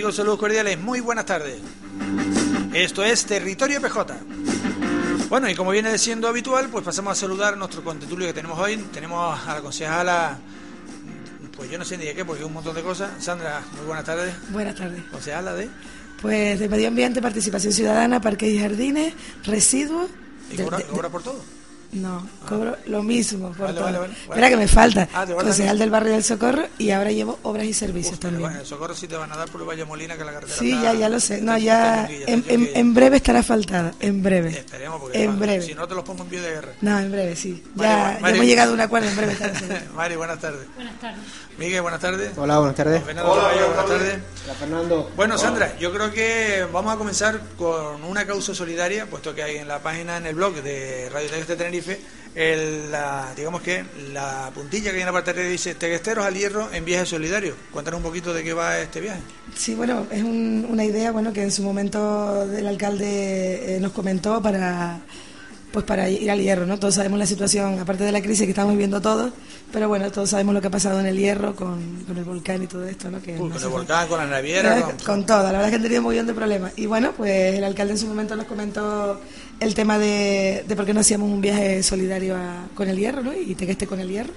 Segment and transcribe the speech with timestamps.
[0.00, 0.16] amigos?
[0.16, 1.58] Saludos cordiales, muy buenas tardes.
[2.72, 4.16] Esto es Territorio PJ.
[5.28, 8.78] Bueno, y como viene siendo habitual, pues pasamos a saludar nuestro conteturio que tenemos hoy.
[8.92, 10.38] Tenemos a la concejala,
[11.54, 13.10] pues yo no sé ni de qué, porque hay un montón de cosas.
[13.22, 14.32] Sandra, muy buenas tardes.
[14.50, 15.02] Buenas tardes.
[15.10, 15.68] Concejala de...
[16.22, 19.12] Pues de Medio Ambiente, Participación Ciudadana, Parques y Jardines,
[19.44, 20.08] Residuos...
[20.50, 21.44] ¿Y de- cobra, de- cobra por todo?
[21.92, 23.84] No, cobro lo mismo por Vale, todo.
[23.86, 24.12] vale, vale.
[24.12, 25.08] Espera que me falta.
[25.12, 28.42] Ah, Concejal del Barrio del Socorro y ahora llevo Obras y Servicios Uf, también.
[28.42, 30.56] bueno, el socorro sí te van a dar por el Valle Molina, que la carretera
[30.56, 31.40] Sí, está- ya, ya lo sé.
[31.42, 33.92] No, ya en, en- en breve estará faltada.
[33.98, 34.50] En breve.
[34.50, 35.62] Esperemos, porque En va, breve.
[35.66, 36.72] si no te los pongo en pie de guerra.
[36.80, 37.60] No, en breve, sí.
[37.74, 38.22] Mari, Ya, Mari.
[38.22, 39.52] ya hemos llegado a un acuerdo, en breve estará.
[39.96, 40.66] Mari, buenas tardes.
[40.76, 41.20] Buenas tardes.
[41.60, 42.32] Miguel, buenas tardes.
[42.38, 43.04] Hola, buenas tardes.
[43.04, 44.18] Fernando Tamayo, buenas tardes.
[44.44, 45.10] Hola, Fernando.
[45.14, 49.56] Bueno, Sandra, yo creo que vamos a comenzar con una causa solidaria, puesto que hay
[49.58, 52.00] en la página, en el blog de Radio Texas de Tenerife,
[52.34, 56.24] el, la, digamos que la puntilla que hay en la parte de arriba dice Teguesteros
[56.24, 57.54] al Hierro en viaje solidario.
[57.70, 59.20] Cuéntanos un poquito de qué va este viaje.
[59.54, 63.92] Sí, bueno, es un- una idea bueno que en su momento el alcalde eh, nos
[63.92, 64.98] comentó para
[65.72, 66.78] pues para ir al hierro, ¿no?
[66.78, 69.32] Todos sabemos la situación, aparte de la crisis que estamos viviendo todos,
[69.72, 72.62] pero bueno, todos sabemos lo que ha pasado en el hierro con, con el volcán
[72.62, 73.22] y todo esto, ¿no?
[73.22, 75.70] Que Uy, con el falta- volcán, con la naviera, con, con todo, la verdad es
[75.70, 76.72] que han tenido un millón de problemas.
[76.76, 79.20] Y bueno, pues el alcalde en su momento nos comentó
[79.60, 83.22] el tema de, de por qué no hacíamos un viaje solidario a- con el hierro,
[83.22, 83.32] ¿no?
[83.32, 84.32] Y te esté con el hierro.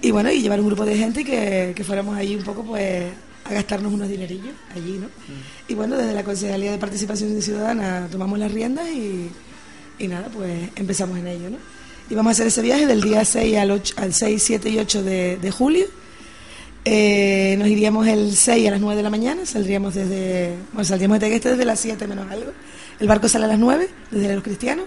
[0.00, 2.62] Y bueno, y llevar un grupo de gente y que, que fuéramos allí un poco,
[2.62, 3.04] pues,
[3.44, 5.08] a gastarnos unos dinerillos allí, ¿no?
[5.68, 9.28] Y bueno, desde la Concejalía de Participación Ciudadana tomamos las riendas y,
[9.98, 11.56] y nada, pues empezamos en ello, ¿no?
[12.10, 14.78] Y vamos a hacer ese viaje del día 6 al, 8, al 6, 7 y
[14.78, 15.86] 8 de, de julio.
[16.84, 21.20] Eh, nos iríamos el 6 a las 9 de la mañana, saldríamos desde, bueno, saldríamos
[21.20, 22.52] de Tegueste desde las 7 menos algo.
[22.98, 24.86] El barco sale a las 9, desde los cristianos.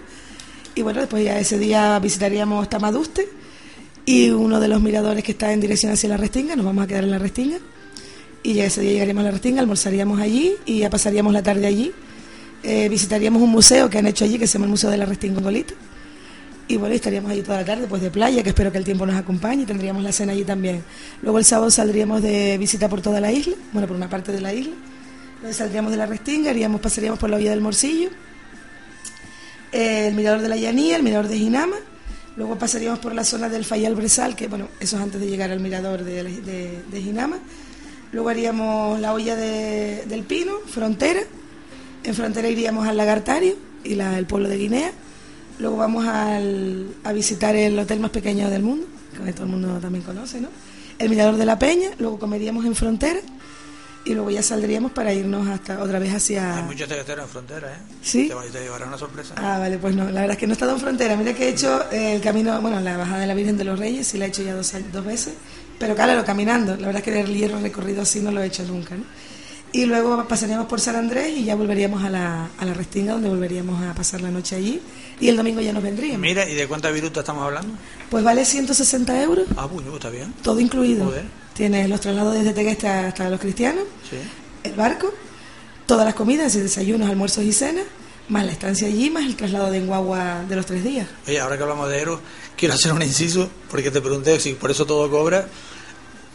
[0.74, 3.28] Y bueno, después ya ese día visitaríamos Tamaduste
[4.06, 6.88] y uno de los miradores que está en dirección hacia la Restinga, nos vamos a
[6.88, 7.58] quedar en la Restinga.
[8.42, 11.68] Y ya ese día llegaríamos a la Restinga, almorzaríamos allí y ya pasaríamos la tarde
[11.68, 11.92] allí.
[12.64, 15.06] Eh, visitaríamos un museo que han hecho allí, que se llama el Museo de la
[15.06, 15.74] Golito.
[16.68, 19.06] Y bueno, estaríamos allí toda la tarde, pues de playa, que espero que el tiempo
[19.06, 20.84] nos acompañe y tendríamos la cena allí también.
[21.22, 24.40] Luego el sábado saldríamos de visita por toda la isla, bueno, por una parte de
[24.40, 24.74] la isla.
[25.42, 28.10] Luego saldríamos de la Restinga, haríamos, pasaríamos por la olla del Morcillo,
[29.72, 31.76] eh, el mirador de la Llanía, el mirador de Ginama.
[32.38, 35.52] Luego pasaríamos por la zona del Fayal Bresal, que bueno, eso es antes de llegar
[35.52, 37.38] al mirador de, de, de Ginama.
[38.14, 41.22] Luego haríamos la olla de- del Pino, Frontera.
[42.04, 44.92] En Frontera iríamos al Lagartario y la- el pueblo de Guinea.
[45.60, 48.88] Luego vamos al- a visitar el hotel más pequeño del mundo,
[49.24, 50.50] que todo el mundo también conoce, ¿no?
[50.98, 53.20] El Mirador de la Peña, luego comeríamos en Frontera
[54.04, 56.58] y luego ya saldríamos para irnos hasta otra vez hacia...
[56.58, 57.78] Hay muchos teguesteros en frontera, ¿eh?
[58.02, 58.28] ¿Sí?
[58.28, 59.36] Te, va- te llevará una sorpresa.
[59.38, 61.16] Ah, vale, pues no, la verdad es que no he estado en Frontera.
[61.16, 64.08] Mira que he hecho el camino, bueno, la bajada de la Virgen de los Reyes,
[64.08, 65.34] sí la he hecho ya dos, dos veces,
[65.78, 66.76] pero claro, caminando.
[66.78, 69.04] La verdad es que el hierro recorrido así no lo he hecho nunca, ¿no?
[69.74, 73.30] Y luego pasaríamos por San Andrés y ya volveríamos a la, a la Restinga, donde
[73.30, 74.82] volveríamos a pasar la noche allí.
[75.22, 76.20] Y el domingo ya nos vendríamos.
[76.20, 77.74] Mira, ¿y de cuánta viruta estamos hablando?
[78.10, 80.34] Pues vale 160 euros, Ah, uy, no, está bien.
[80.44, 81.06] todo incluido.
[81.06, 81.24] Joder.
[81.54, 84.18] Tienes los traslados desde Tegueste hasta los cristianos, Sí.
[84.64, 85.14] el barco,
[85.86, 87.86] todas las comidas, desayunos, almuerzos y cenas,
[88.30, 91.08] más la estancia allí, más el traslado de Enguagua de los tres días.
[91.28, 92.20] Oye, ahora que hablamos de Eros,
[92.58, 95.48] quiero hacer un inciso, porque te pregunté si por eso todo cobra.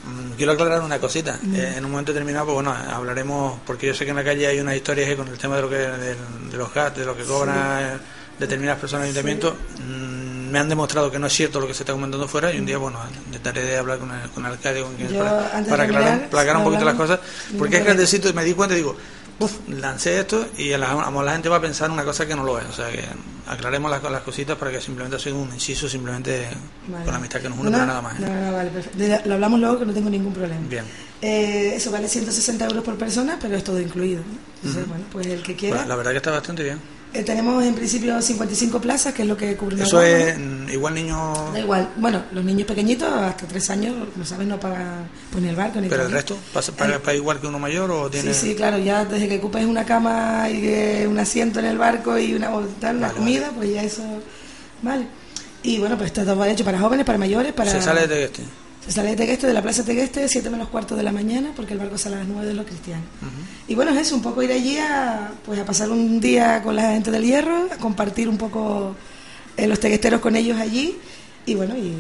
[0.07, 1.39] Mm, Quiero aclarar una cosita.
[1.55, 4.47] Eh, en un momento determinado, pues bueno, hablaremos, porque yo sé que en la calle
[4.47, 6.15] hay unas historias con el tema de lo que de,
[6.51, 8.01] de los GAT, de lo que cobran
[8.39, 9.57] determinadas personas en el ayuntamiento.
[9.85, 12.59] Mm, Me han demostrado que no es cierto lo que se está comentando fuera y
[12.61, 15.51] un día, bueno, intentaré de hablar con el, con el alcalde, con quien Yo, para,
[15.69, 17.19] para aclarar, un poquito las cosas.
[17.19, 17.85] Porque es problema.
[17.85, 18.97] grandecito y me di cuenta y digo,
[19.39, 22.35] Uf, lancé esto y a la, a la gente va a pensar una cosa que
[22.37, 22.65] no lo es.
[22.67, 23.05] O sea, que
[23.47, 26.49] aclaremos las, las cositas para que simplemente sea un inciso, simplemente
[26.89, 27.05] Vale.
[27.05, 28.19] con la amistad que nos une, No, pero nada más.
[28.19, 28.23] ¿eh?
[28.27, 29.29] No, no, vale, perfecto.
[29.29, 30.67] Lo hablamos luego que no tengo ningún problema.
[30.69, 30.85] Bien.
[31.23, 34.23] Eh, eso vale 160 euros por persona, pero es todo incluido.
[34.57, 35.77] Entonces, bueno, pues el que quiera.
[35.77, 36.96] Bueno, la verdad que está bastante bien.
[37.15, 40.69] Eh, tenemos en principio 55 plazas, que es lo que cubre una Eso es mm,
[40.71, 41.51] igual niño...
[41.53, 41.89] Da igual.
[41.97, 45.81] Bueno, los niños pequeñitos, hasta tres años, como sabes, no pagan pues, ni el barco
[45.81, 48.35] ni Pero el resto, ¿pasa para, para igual que uno mayor o tiene...?
[48.35, 51.79] Sí, sí, claro, ya desde que ocupes una cama y eh, un asiento en el
[51.79, 54.03] barco y una, o tal, una Vale, comida, pues ya eso.
[54.83, 55.07] Vale.
[55.63, 57.71] Y bueno, pues está todo hecho para jóvenes, para mayores, para.
[57.71, 58.43] Se sale de este.
[58.89, 61.81] Sale de Tegueste, de la Plaza Tegueste, 7 menos cuarto de la mañana, porque el
[61.81, 63.05] barco sale a las 9 de los cristianos.
[63.67, 66.77] Y bueno, es eso, un poco ir allí a, pues a pasar un día con
[66.77, 68.95] la gente del hierro, a compartir un poco
[69.57, 70.97] eh, los teguesteros con ellos allí,
[71.47, 71.97] y bueno, y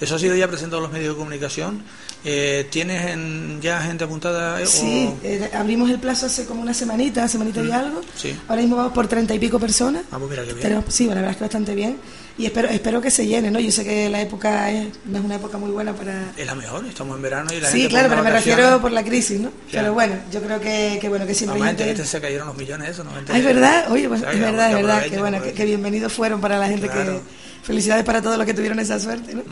[0.00, 1.82] Eso ha sido ya presentado en los medios de comunicación.
[2.24, 3.18] Eh, ¿Tienes
[3.60, 4.60] ya gente apuntada?
[4.62, 8.00] Eh, sí, eh, abrimos el plazo hace como una semanita, semanita y mm, algo.
[8.16, 8.34] Sí.
[8.48, 10.04] Ahora mismo vamos por treinta y pico personas.
[10.10, 10.84] Ah, pues mira qué bien.
[10.88, 11.98] sí, la verdad es que bastante bien.
[12.36, 13.60] Y espero espero que se llene, ¿no?
[13.60, 16.32] Yo sé que la época es, no es una época muy buena para...
[16.36, 19.04] Es la mejor, estamos en verano y la sí, claro, pero me refiero por la
[19.04, 19.52] crisis, ¿no?
[19.70, 21.88] Pero bueno, yo creo que, que bueno, que siempre gente...
[21.90, 23.10] este se cayeron los millones eso, ¿no?
[23.28, 26.58] Ah, es verdad, oye, pues, es verdad, es verdad, que bueno, que, bienvenidos fueron para
[26.58, 27.20] la gente que
[27.62, 29.42] felicidades para todos los que tuvieron esa suerte, ¿no?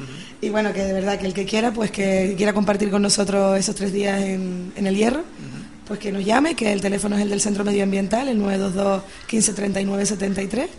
[0.40, 3.58] Y bueno, que de verdad, que el que quiera, pues que quiera compartir con nosotros
[3.58, 5.22] esos tres días en, en el Hierro,
[5.86, 10.06] pues que nos llame, que el teléfono es el del Centro Medioambiental, el 922 1539
[10.06, 10.70] 73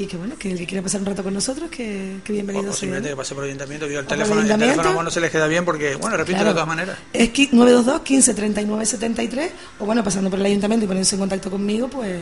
[0.00, 2.70] y que bueno, que el que quiera pasar un rato con nosotros, que, que bienvenido
[2.70, 5.30] o, simplemente que pase por el ayuntamiento, que el teléfono, el, teléfono no se les
[5.30, 6.96] queda bien porque, bueno, repito de todas maneras.
[7.12, 11.50] Es 922 15 39 73 o bueno, pasando por el ayuntamiento y poniéndose en contacto
[11.50, 12.18] conmigo, pues,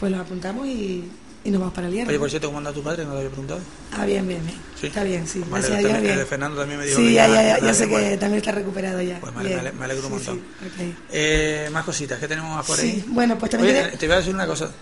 [0.00, 1.08] pues los apuntamos y,
[1.44, 2.08] y nos vamos para el hierro.
[2.08, 3.04] Oye, por cierto, ¿cómo anda tu padre?
[3.04, 3.60] No lo había preguntado.
[3.92, 4.58] Ah, bien, bien, bien.
[4.80, 4.88] ¿Sí?
[4.88, 5.44] Está bien, sí.
[5.48, 6.26] Vale, Gracias a Dios, bien.
[6.26, 9.20] Fernando también me dijo Sí, ya, ya, ya, ya sé que también está recuperado ya.
[9.20, 10.40] Pues me, me, me alegro un montón.
[10.74, 10.96] Okay.
[11.12, 12.90] eh, más cositas, ¿qué tenemos más por ahí?
[12.90, 13.76] Sí, bueno, pues también...
[13.76, 14.72] Oye, te voy a decir una cosa.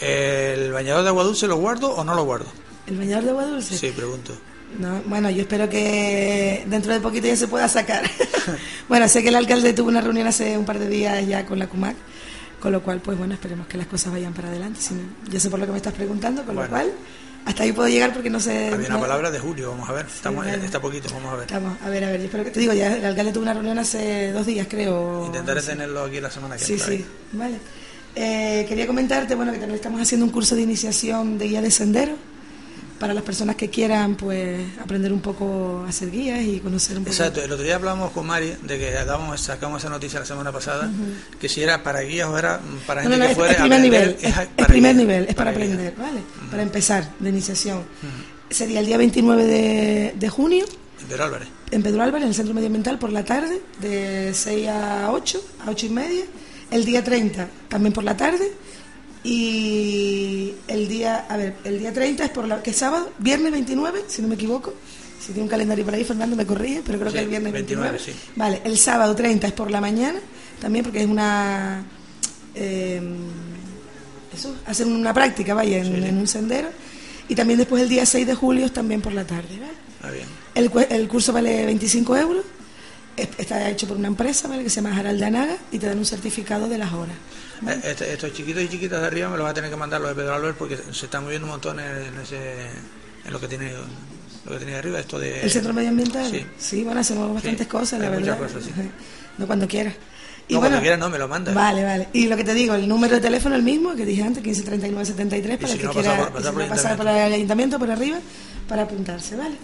[0.00, 2.46] ¿El bañador de agua dulce lo guardo o no lo guardo?
[2.86, 3.76] ¿El bañador de agua dulce?
[3.76, 4.32] Sí, pregunto.
[4.78, 8.04] No, bueno, yo espero que dentro de poquito ya se pueda sacar.
[8.88, 11.58] bueno, sé que el alcalde tuvo una reunión hace un par de días ya con
[11.58, 11.96] la CUMAC,
[12.60, 14.80] con lo cual, pues bueno, esperemos que las cosas vayan para adelante.
[14.80, 14.94] Si
[15.28, 16.92] yo sé por lo que me estás preguntando, con lo cual
[17.44, 18.68] hasta ahí puedo llegar porque no sé.
[18.72, 20.06] Había una palabra de julio, vamos a ver.
[20.06, 21.44] Estamos, Está poquito, vamos a ver.
[21.44, 22.20] Estamos, a ver, a ver.
[22.20, 25.26] Yo espero que te digo, ya el alcalde tuvo una reunión hace dos días, creo.
[25.26, 26.82] Intentaré tenerlo aquí la semana que viene.
[26.82, 27.58] Sí, sí, vale.
[28.14, 31.70] Eh, quería comentarte bueno, que también estamos haciendo un curso de iniciación de guía de
[31.70, 32.16] sendero
[33.00, 37.04] para las personas que quieran pues aprender un poco a ser guías y conocer un
[37.04, 37.16] poco.
[37.16, 40.52] Exacto, el otro día hablábamos con Mari de que dábamos, sacamos esa noticia la semana
[40.52, 40.90] pasada,
[41.40, 44.66] que si era para guías o era para gente que fuera es primer nivel, es,
[44.66, 46.20] primer nivel, es para, aprender, ¿vale?
[46.50, 47.84] Para empezar, de iniciación.
[48.50, 50.66] Sería el día 29 de, de junio.
[51.00, 51.48] En Pedro Álvarez.
[51.70, 55.70] En Pedro Álvarez, en el Centro Medioambiental, por la tarde, de 6 a 8, a
[55.70, 56.24] 8 y media
[56.70, 58.52] el día 30 también por la tarde
[59.22, 63.52] y el día, a ver, el día 30 es por la que es sábado, viernes
[63.52, 64.72] 29, si no me equivoco.
[65.20, 67.98] Si tiene un calendario por ahí, Fernando me corrige, pero creo que el viernes 29.
[68.36, 70.18] Vale, el sábado 30 es por la mañana,
[70.58, 71.84] también porque es una.
[72.54, 73.02] Eh,
[74.34, 76.68] eso, hacen una práctica, vaya, en, un sendero.
[77.28, 79.72] Y también después el día 6 de julio es también por la tarde, ¿vale?
[80.02, 80.26] Ah, bien.
[80.54, 82.44] El, el curso vale 25 euros
[83.38, 84.62] está hecho por una empresa ¿vale?
[84.62, 87.16] que se llama Haraldanaga y te dan un certificado de las horas.
[87.66, 90.00] Eh, este, estos chiquitos y chiquitas de arriba me los va a tener que mandar
[90.00, 92.66] los de Pedro Albert porque se están moviendo un montón en, ese,
[93.24, 93.72] en lo que tiene
[94.46, 98.00] lo que tiene arriba esto de el centro medioambiental sí, sí bueno hacemos bastantes cosas
[98.00, 98.70] la verdad cosas, sí.
[99.38, 99.94] no cuando quieras
[100.50, 101.54] y no, bueno, cuando quieras no, me lo mandas.
[101.54, 102.08] Vale, vale.
[102.12, 105.58] Y lo que te digo, el número de teléfono el mismo que dije antes, 153973,
[105.58, 108.18] para el que quiera pasar por el ayuntamiento, por arriba,
[108.66, 109.54] para apuntarse, ¿vale?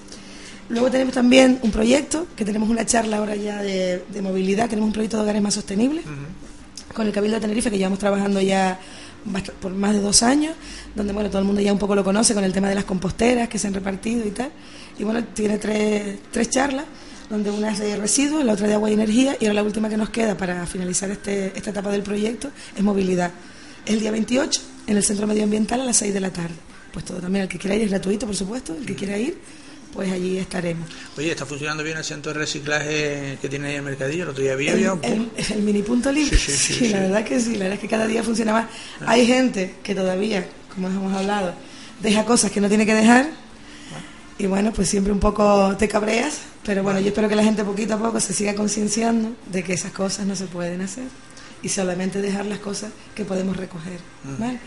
[0.69, 4.93] Luego tenemos también un proyecto, que tenemos una charla ahora ya de, movilidad, tenemos un
[4.93, 6.05] proyecto de hogares más sostenibles
[6.93, 8.81] con el Cabildo de Tenerife, que llevamos trabajando ya
[9.61, 10.55] por más de dos años,
[10.95, 12.85] donde bueno todo el mundo ya un poco lo conoce con el tema de las
[12.85, 14.51] composteras que se han repartido y tal.
[14.99, 16.87] Y bueno, tiene tres, tres charlas,
[17.29, 19.89] donde una es de residuos, la otra de agua y energía, y ahora la última
[19.89, 23.31] que nos queda para finalizar este, esta etapa del proyecto es movilidad.
[23.85, 26.55] El día 28 en el Centro Medioambiental a las 6 de la tarde.
[26.93, 29.39] Pues todo también, el que quiera ir es gratuito, por supuesto, el que quiera ir
[29.93, 30.89] pues allí estaremos.
[31.17, 34.25] Oye, ¿está funcionando bien el centro de reciclaje que tiene ahí el mercadillo?
[34.25, 34.73] El otro día había...
[34.73, 36.37] El, el, el, mini punto libre.
[36.37, 38.67] Sí, sí, sí, la verdad que sí, la verdad es que cada día funciona más.
[39.01, 39.07] Ah.
[39.09, 41.55] Hay gente que todavía, como hemos hablado,
[42.03, 44.39] deja cosas que no tiene que dejar ah.
[44.39, 47.65] y bueno, pues siempre un poco te cabreas, pero bueno, yo espero que la gente
[47.65, 51.05] poquito a poco se siga concienciando de que esas cosas no se pueden hacer
[51.63, 53.99] y solamente dejar las cosas que podemos recoger.
[54.25, 54.41] Mm.
[54.41, 54.59] ¿vale?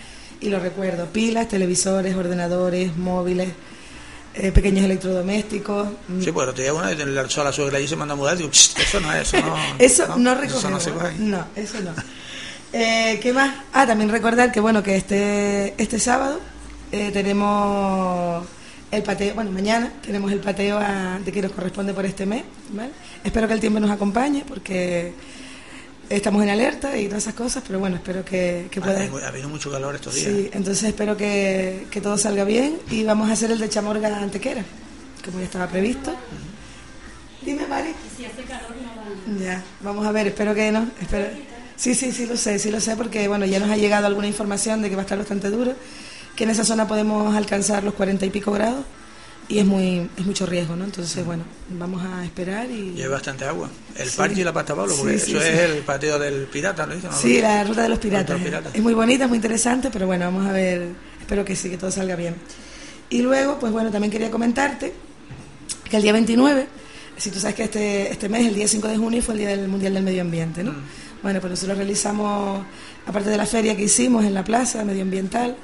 [0.41, 3.50] Y lo recuerdo, pilas, televisores, ordenadores, móviles,
[4.33, 5.88] eh, pequeños electrodomésticos.
[6.07, 6.21] Mm.
[6.21, 8.50] Sí, pues el otro día una la sola suegra y se manda a mudar, digo,
[8.51, 9.55] eso no es, eso no.
[9.79, 11.91] eso no, no Eso no, se no, eso no.
[12.71, 13.63] Eh, ¿Qué más?
[13.74, 16.39] Ah, también recordar que bueno que este este sábado
[16.91, 18.45] eh, tenemos
[18.91, 20.79] el pateo, bueno, mañana tenemos el pateo
[21.24, 22.91] de que nos corresponde por este mes, ¿vale?
[23.24, 25.13] Espero que el tiempo nos acompañe porque
[26.10, 29.01] estamos en alerta y todas esas cosas, pero bueno, espero que, que pueda...
[29.01, 30.28] Ha habido mucho calor estos días.
[30.28, 34.16] Sí, entonces espero que, que, todo salga bien y vamos a hacer el de Chamorga
[34.18, 34.63] Antequera,
[35.24, 36.13] como ya estaba previsto.
[37.44, 37.94] Dime, Mari.
[38.18, 38.75] Si hace calor
[39.28, 40.89] no Ya, vamos a ver, espero que no.
[41.01, 41.28] Espero...
[41.75, 44.28] Sí, sí, sí lo sé, sí lo sé, porque bueno, ya nos ha llegado alguna
[44.28, 45.75] información de que va a estar bastante duro,
[46.36, 48.84] que en esa zona podemos alcanzar los cuarenta y pico grados
[49.50, 50.86] y es muy es mucho riesgo, ¿no?
[50.86, 52.94] Entonces, bueno, vamos a esperar y...
[52.96, 53.68] Y hay bastante agua.
[53.98, 57.10] El parque y la pasta Pablo, porque eso es el patio del pirata, ¿lo dicen?
[57.12, 58.39] Sí, la ruta de los piratas.
[58.74, 60.89] Es muy bonita, es muy interesante, pero bueno, vamos a ver,
[61.20, 62.36] espero que sí, que todo salga bien.
[63.10, 64.94] Y luego, pues bueno, también quería comentarte
[65.89, 66.68] que el día 29,
[67.18, 69.50] si tú sabes que este, este mes, el día 5 de junio, fue el Día
[69.50, 70.74] del Mundial del Medio Ambiente, ¿no?
[70.74, 70.84] Mm.
[71.24, 72.63] Bueno, pues nosotros realizamos,
[73.08, 75.58] aparte de la feria que hicimos en la plaza medioambiental,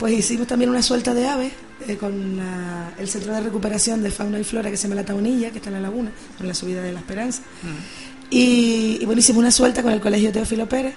[0.00, 1.52] pues hicimos también una suelta de aves
[1.86, 5.04] eh, con la- el Centro de Recuperación de Fauna y Flora que se llama La
[5.04, 7.42] Taunilla, que está en la laguna, en la subida de la Esperanza.
[8.30, 10.94] Y, y bueno, hicimos una suelta con el Colegio Teófilo Pérez,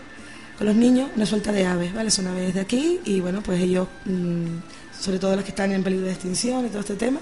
[0.57, 2.11] con los niños, una suelta de aves, ¿vale?
[2.11, 5.83] Son aves de aquí y bueno, pues ellos, mm, sobre todo las que están en
[5.83, 7.19] peligro de extinción y todo este tema,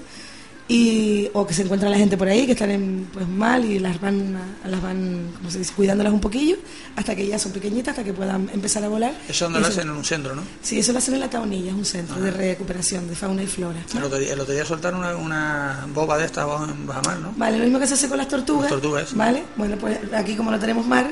[0.72, 3.78] y, o que se encuentra la gente por ahí que están en, pues mal y
[3.78, 6.56] las van, las van, ¿cómo se dice?, cuidándolas un poquillo
[6.96, 9.13] hasta que ya son pequeñitas, hasta que puedan empezar a volar.
[9.28, 10.44] Eso no lo hacen en un centro, ¿no?
[10.62, 13.48] Sí, eso lo hacen en la Taunilla, es un centro de recuperación de fauna y
[13.48, 13.80] flora.
[13.94, 17.34] El otro día, el otro día soltaron una, una boba de estas en Bajamar, ¿no?
[17.36, 18.72] Vale, lo mismo que se hace con las tortugas.
[18.72, 19.13] Las tortugas.
[19.13, 21.12] Vale, bueno, pues aquí como no tenemos mar,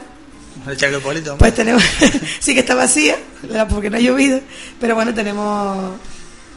[1.01, 1.37] El.
[1.37, 1.83] Pues tenemos,
[2.39, 3.17] sí que está vacía,
[3.69, 4.39] porque no ha llovido,
[4.79, 5.95] pero bueno, tenemos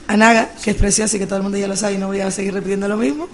[0.07, 2.07] a Naga, que es preciosa y que todo el mundo ya lo sabe y no
[2.09, 3.29] voy a seguir repitiendo lo mismo.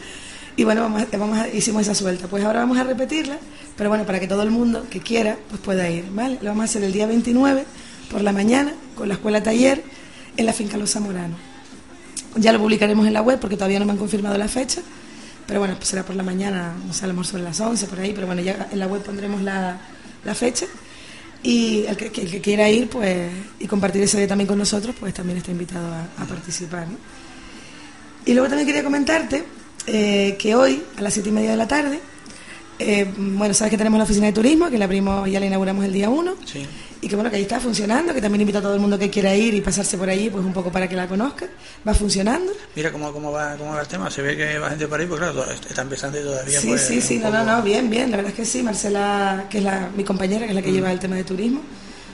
[0.56, 2.26] Y bueno, vamos, a- vamos a- hicimos esa suelta.
[2.28, 3.38] Pues ahora vamos a repetirla,
[3.76, 6.38] pero bueno, para que todo el mundo que quiera, pues pueda ir, ¿vale?
[6.42, 7.64] Lo vamos a hacer el día 29
[8.10, 9.82] por la mañana con la escuela taller
[10.36, 11.38] en la finca Los Zamoranos.
[12.36, 14.80] Ya lo publicaremos en la web porque todavía no me han confirmado la fecha,
[15.46, 17.86] pero bueno, pues será por la mañana, no sé, a lo mejor sobre las 11,
[17.86, 19.78] por ahí, pero bueno, ya en la web pondremos la
[20.34, 20.66] fecha.
[21.42, 23.30] Y el que, el que quiera ir pues
[23.60, 26.86] y compartir ese día también con nosotros, pues también está invitado a, participar.
[28.26, 29.44] Y luego también quería comentarte
[29.86, 32.00] eh, que hoy, a las siete y media de la tarde,
[32.78, 35.84] eh, bueno, sabes que tenemos la oficina de turismo, que la abrimos, ya la inauguramos
[35.84, 36.66] el día 1, Sí.
[37.00, 39.08] Y que bueno, que ahí está funcionando, que también invito a todo el mundo que
[39.10, 41.46] quiera ir y pasarse por allí, pues un poco para que la conozca.
[41.86, 42.50] Va funcionando.
[42.74, 44.10] Mira cómo, cómo, va, cómo va el tema.
[44.10, 46.60] Se ve que va gente por ahí, pues claro, está empezando y todavía.
[46.60, 48.62] Sí, pues, sí, sí, no, no, poco- no, bien, bien, la verdad es que sí,
[48.62, 51.60] Marcela, que es la, mi compañera, que es la que lleva el tema de turismo,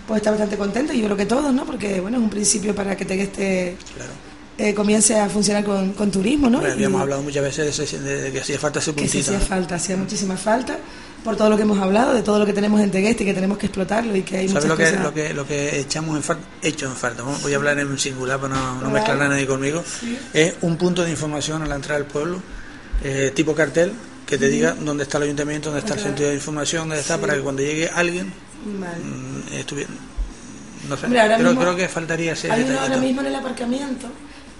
[0.06, 1.64] pues está bastante contenta, y yo creo que todos, ¿no?
[1.64, 4.12] Porque, bueno, es un principio para que Tegueste este, Claro.
[4.58, 6.58] eh, comience a funcionar con, con turismo, ¿no?
[6.58, 9.30] Habíamos Y hablado muchas veces de, ese- de que hacía falta ese que sí puntito.
[9.30, 9.44] hacía ¿no?
[9.46, 10.78] falta, hacía muchísima falta,
[11.24, 13.34] por todo lo que hemos hablado, de todo lo que tenemos en Tegueste y que
[13.34, 15.02] tenemos que explotarlo y que hay ¿Sabes muchas lo que, cosas...
[15.04, 16.44] lo, que, lo que echamos en falta?
[16.62, 17.22] Hecho en falta.
[17.22, 19.82] Voy a hablar en singular para no, mezclar a nadie conmigo.
[20.00, 20.18] Sí.
[20.34, 22.40] Es un punto de información a la entrada del pueblo,
[23.02, 23.92] eh, tipo cartel,
[24.26, 27.14] que te diga dónde está el ayuntamiento, dónde está el centro de información, dónde está,
[27.16, 27.20] Sí.
[27.22, 28.32] para que cuando llegue alguien
[28.78, 28.96] Vale.
[29.04, 29.90] mm, estuviera.
[30.88, 32.92] No sé, Hombre, ahora creo, mismo- creo que faltaría ese Hay uno detallito.
[32.94, 34.06] ahora mismo en el aparcamiento,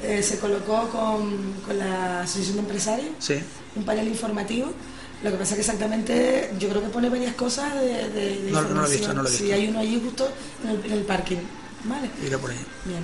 [0.02, 3.35] eh, se colocó con, con la Asociación de Empresarios, Sí,
[3.76, 4.73] un panel informativo.
[5.24, 8.60] Lo que pasa que exactamente, yo creo que pone varias cosas de, de- de No,
[8.62, 8.98] no lo he información.
[9.00, 9.56] visto, no lo he Sí, visto.
[9.56, 10.28] hay uno allí justo
[10.62, 11.38] en el, en el parking.
[11.84, 12.08] Vale.
[12.38, 12.58] por ahí.
[12.84, 13.02] Bien.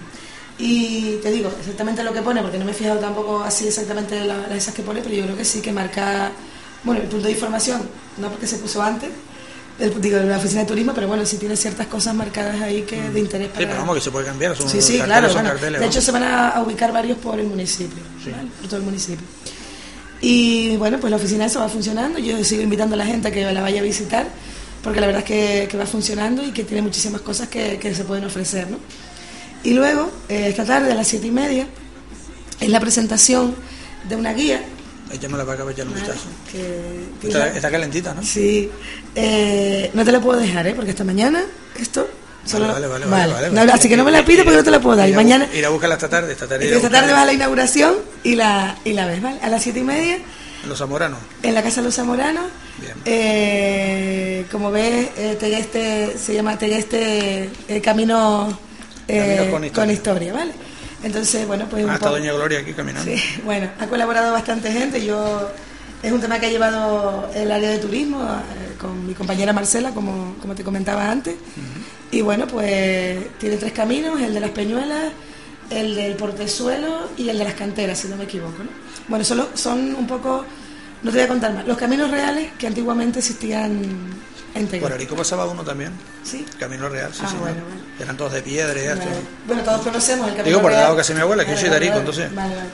[0.59, 4.23] Y te digo exactamente lo que pone, porque no me he fijado tampoco así exactamente
[4.25, 6.31] la- las esas que pone, pero yo creo que sí que marca,
[6.85, 7.81] bueno, el punto de información,
[8.19, 9.09] no porque se puso antes,
[9.79, 13.01] el, digo, la oficina de turismo, pero bueno, sí tiene ciertas cosas marcadas ahí que
[13.01, 13.67] de interés Sí, para...
[13.69, 14.55] pero vamos, que se puede cambiar.
[14.55, 15.27] Son Sí, sí, carteles, claro.
[15.29, 18.31] son bueno, carteles, de hecho, se van a, a ubicar varios por el municipio, Sí.
[18.31, 18.49] ¿vale?
[18.61, 19.27] por todo el municipio.
[20.21, 22.19] Y bueno, pues la oficina esa va funcionando.
[22.19, 24.27] Yo sigo invitando a la gente a que la vaya a visitar,
[24.83, 27.95] porque la verdad es que, que va funcionando y que tiene muchísimas cosas que, que
[27.95, 28.71] se pueden ofrecer.
[28.71, 28.79] ¿no?
[29.65, 31.67] Y luego, eh, esta tarde a las siete y media,
[32.61, 33.55] es la presentación
[34.09, 34.63] de una guía.
[35.13, 36.29] Échamela para acá para echarle un vistazo.
[36.53, 38.23] Que- está calentita, ¿no?
[38.23, 38.71] Sí,
[39.15, 40.75] eh, no te la puedo dejar, ¿eh?
[40.75, 41.43] porque esta mañana
[41.81, 42.09] esto
[42.45, 43.73] solo Vale, vale, vale, vale, No, vale.
[43.73, 45.09] así que no me la pido porque no te la puedo dar.
[45.09, 46.33] Y mañana, Ir a buscarla esta tarde.
[46.33, 47.95] Esta tarde, esta tarde vas a la inauguración
[48.25, 49.39] y la, y la ves, ¿vale?
[49.43, 50.19] A las siete y media
[50.69, 51.19] Los zamoranos.
[51.43, 52.45] en la Casa de los Zamoranos.
[52.79, 52.95] Bien.
[53.05, 58.59] Eh, como ves, eh, Tegueste, se llama Tegueste eh, Camino,
[59.07, 59.93] eh, Camino con historia.
[59.93, 60.53] historia, ¿vale?
[61.03, 63.11] Entonces, bueno, pues un Ah, está Doña Gloria aquí caminando.
[63.11, 65.05] Sí, bueno, ha colaborado bastante gente.
[65.05, 65.51] Yo
[66.03, 69.91] es un tema que ha llevado el área de turismo eh, con mi compañera Marcela,
[69.93, 71.35] como, como te comentaba antes.
[72.13, 75.13] Y bueno, pues tiene tres caminos: el de las Peñuelas,
[75.71, 78.63] el del Portezuelo y el de las Canteras, si no me equivoco.
[78.63, 78.71] ¿no?
[79.09, 80.45] Bueno, solo son un poco,
[81.03, 84.95] no te voy a contar más, los caminos reales que antiguamente existían en Por Tegucigalpa.
[84.97, 85.93] Arico pasaba uno también.
[86.25, 86.45] ¿Sí?
[86.59, 87.37] Camino Real, sí, Ah, sí.
[87.41, 87.81] bueno, bueno.
[88.01, 88.99] Eran todos de piedra y esto.
[88.99, 89.11] Vale.
[89.47, 91.59] Bueno, todos conocemos el camino Digo, por el lado que hace mi abuela, que yo
[91.59, 92.35] soy de Arico, entonces.
[92.35, 92.69] Vale, vale.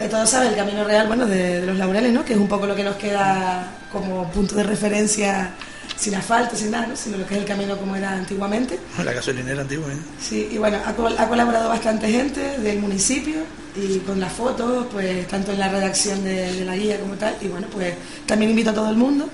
[0.00, 2.24] Eh, todos saben el camino real, bueno, de, de los laureles, ¿no?
[2.24, 5.50] Que es un poco lo que nos queda como punto de referencia
[5.96, 6.96] sin asfalto, sin nada, ¿no?
[6.96, 8.78] Sino lo que es el camino como era antiguamente.
[9.04, 9.96] La gasolinera antigua, ¿eh?
[10.20, 13.34] Sí, y bueno, ha, col- ha colaborado bastante gente del municipio
[13.76, 17.36] y con las fotos, pues tanto en la redacción de, de la guía como tal.
[17.40, 17.94] Y bueno, pues
[18.26, 19.28] también invito a todo el mundo,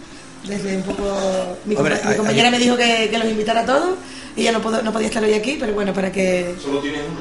[0.47, 1.03] desde un poco...
[1.65, 3.97] Mi, Hombre, compa- mi hay- compañera hay- me dijo que, que los invitara a todos
[4.37, 6.55] y ya no, puedo, no podía estar hoy aquí, pero bueno, para que...
[6.63, 7.21] Solo tienes uno.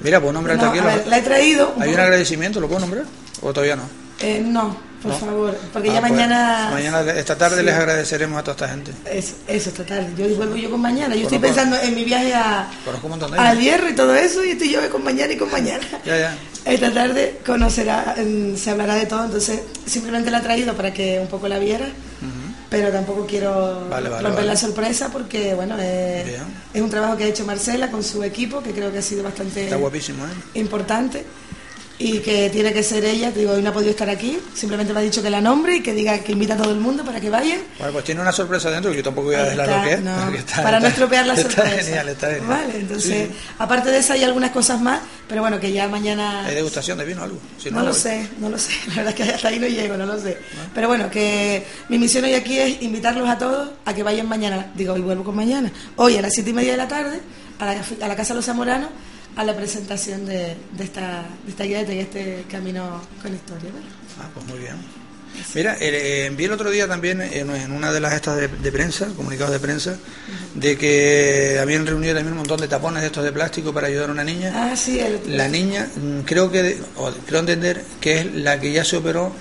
[0.00, 0.78] Mira, ¿puedo nombrar No, aquí?
[0.78, 1.72] a los- ver, la he traído...
[1.76, 2.60] un ¿Hay un agradecimiento?
[2.60, 3.04] ¿Lo puedo nombrar?
[3.42, 3.82] ¿O todavía no?
[4.20, 5.18] Eh, no, por ¿no?
[5.18, 6.70] favor, porque Ah, ya pues, mañana...
[6.72, 7.62] mañana, esta tarde Sí.
[7.64, 8.90] les agradeceremos a toda esta gente.
[9.10, 10.08] Eso, eso, esta tarde.
[10.16, 11.14] Yo vuelvo yo con mañana.
[11.14, 12.68] Yo estoy pensando en mi viaje a,
[13.38, 15.84] al hierro y todo eso, y estoy yo con mañana y con mañana.
[16.04, 16.36] Ya, ya.
[16.64, 18.14] Esta tarde conocerá,
[18.56, 21.86] se hablará de todo, entonces simplemente la he traído para que un poco la viera,
[22.70, 24.46] pero tampoco quiero Vale, vale, romper vale.
[24.46, 26.26] la sorpresa porque, bueno, es,
[26.72, 29.22] es un trabajo que ha hecho Marcela con su equipo, que creo que ha sido
[29.22, 30.30] bastante Está guapísimo, ¿eh?
[30.54, 31.24] importante
[31.96, 34.98] y que tiene que ser ella, digo, hoy no ha podido estar aquí, simplemente me
[34.98, 37.20] ha dicho que la nombre y que diga que invita a todo el mundo para
[37.20, 37.60] que vayan.
[37.78, 39.94] Bueno, pues tiene una sorpresa dentro que yo tampoco voy a desvelar está, lo que
[39.94, 40.00] es.
[40.02, 41.84] no, está- para no está- estropear la está sorpresa.
[41.84, 42.46] genial, está genial.
[42.48, 46.44] Vale, entonces, Sí, aparte de eso hay algunas cosas más, pero bueno, que ya mañana...
[46.46, 47.38] ¿Hay degustación de vino o algo?
[47.62, 48.00] Si no lo voy.
[48.00, 50.36] sé, no lo sé, la verdad es que hasta ahí no llego, no lo sé.
[50.74, 54.72] Pero bueno, que mi misión hoy aquí es invitarlos a todos a que vayan mañana,
[54.74, 57.20] digo, hoy vuelvo con mañana, hoy a las siete y media de la tarde,
[57.60, 57.72] a la,
[58.02, 58.88] a la Casa de los Zamoranos,
[59.36, 63.70] a la presentación de, de esta, de esta guía de este camino con historia.
[63.72, 63.86] ¿vale?
[64.20, 64.76] Ah, pues muy bien.
[65.54, 68.72] Mira, eh, envié el otro día también en, en una de las estas de, de
[68.72, 69.96] prensa, comunicados de prensa,
[70.54, 74.10] de que habían reunido también un montón de tapones de estos de plástico para ayudar
[74.10, 74.52] a una niña.
[74.54, 78.70] Ah, sí, el, La niña, mm, creo que, o creo entender que es la que
[78.72, 79.32] ya se operó,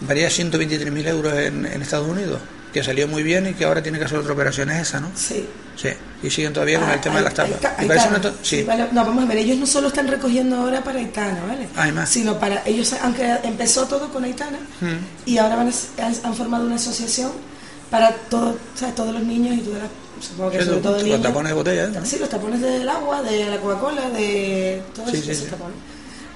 [0.00, 2.40] varía 123.000 euros en, en Estados Unidos,
[2.72, 5.08] que salió muy bien y que ahora tiene que hacer otra operación, es esa, ¿no?
[5.14, 5.46] Sí.
[5.76, 5.88] Sí,
[6.22, 7.52] y siguen todavía con Ah, el tema de las tapas.
[7.54, 8.08] Aita- ¿Y parece Aitana.
[8.10, 8.62] una to- sí.
[8.62, 11.66] vale, no, vamos a ver, ellos no solo están recogiendo ahora para Aitana, ¿vale?
[11.76, 12.08] Ah, hay más.
[12.10, 14.96] Sino para ellos, aunque empezó todo con Aitana, Mm.
[15.30, 17.32] y ahora van a- han, han formado una asociación
[17.90, 18.94] para todo, ¿sabes?
[18.94, 19.90] todos los niños y todas las,
[20.26, 21.22] supongo que Sí, sobre todo niños.
[21.22, 22.00] tapones de botella, ¿eh?
[22.04, 25.44] Sí, los tapones del agua, de la Coca-Cola, de todos sí, esos sí.
[25.50, 25.76] tapones.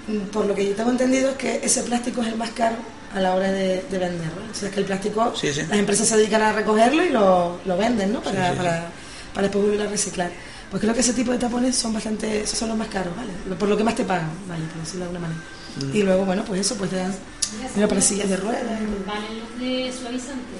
[0.09, 2.77] Mm, Por lo que yo tengo entendido es que ese plástico es el más caro
[3.15, 4.43] a la hora de, de venderlo.
[4.51, 5.63] O sea, es que el plástico, Sí, sí.
[5.69, 8.21] las empresas se dedican a recogerlo y lo, lo venden, ¿no?
[8.23, 8.57] Para, Sí, sí, sí.
[8.59, 8.87] para,
[9.35, 10.31] para después volverlo a reciclar.
[10.71, 13.31] Pues creo que ese tipo de tapones son bastante, esos son los más caros, ¿vale?
[13.57, 14.65] Por lo que más te pagan, ¿vale?
[14.67, 15.41] Por decirlo de alguna manera.
[15.81, 15.97] Mm.
[15.97, 17.15] Y luego, bueno, pues eso, pues te dan,
[17.77, 18.63] mira, para sillas de ruedas.
[19.07, 20.57] ¿Valen los de suavizante?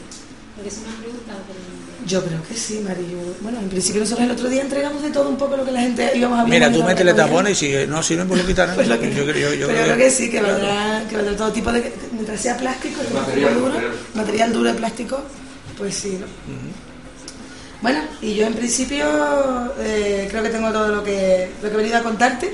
[0.55, 1.39] Porque eso me han preguntado.
[1.49, 1.59] Pero...
[2.07, 3.19] Yo creo que sí, Marillo.
[3.41, 5.81] Bueno, en principio nosotros el otro día entregamos de todo un poco lo que la
[5.81, 8.75] gente íbamos a Mira, tú métele tapones y si no sirven, pues lo quitarán.
[8.77, 10.55] Pues lo que, yo, creo- yo, yo pero creo creo que sí, que claro.
[10.55, 11.93] vendrá, que vendrá todo tipo de.
[12.13, 13.93] Mientras sea plástico, el Material, duro, material.
[14.15, 15.21] material duro de plástico,
[15.77, 16.27] pues sí, ¿no?
[17.83, 19.05] Bueno, y yo en principio
[19.81, 22.53] eh, creo que tengo todo lo que, lo que he venido a contarte.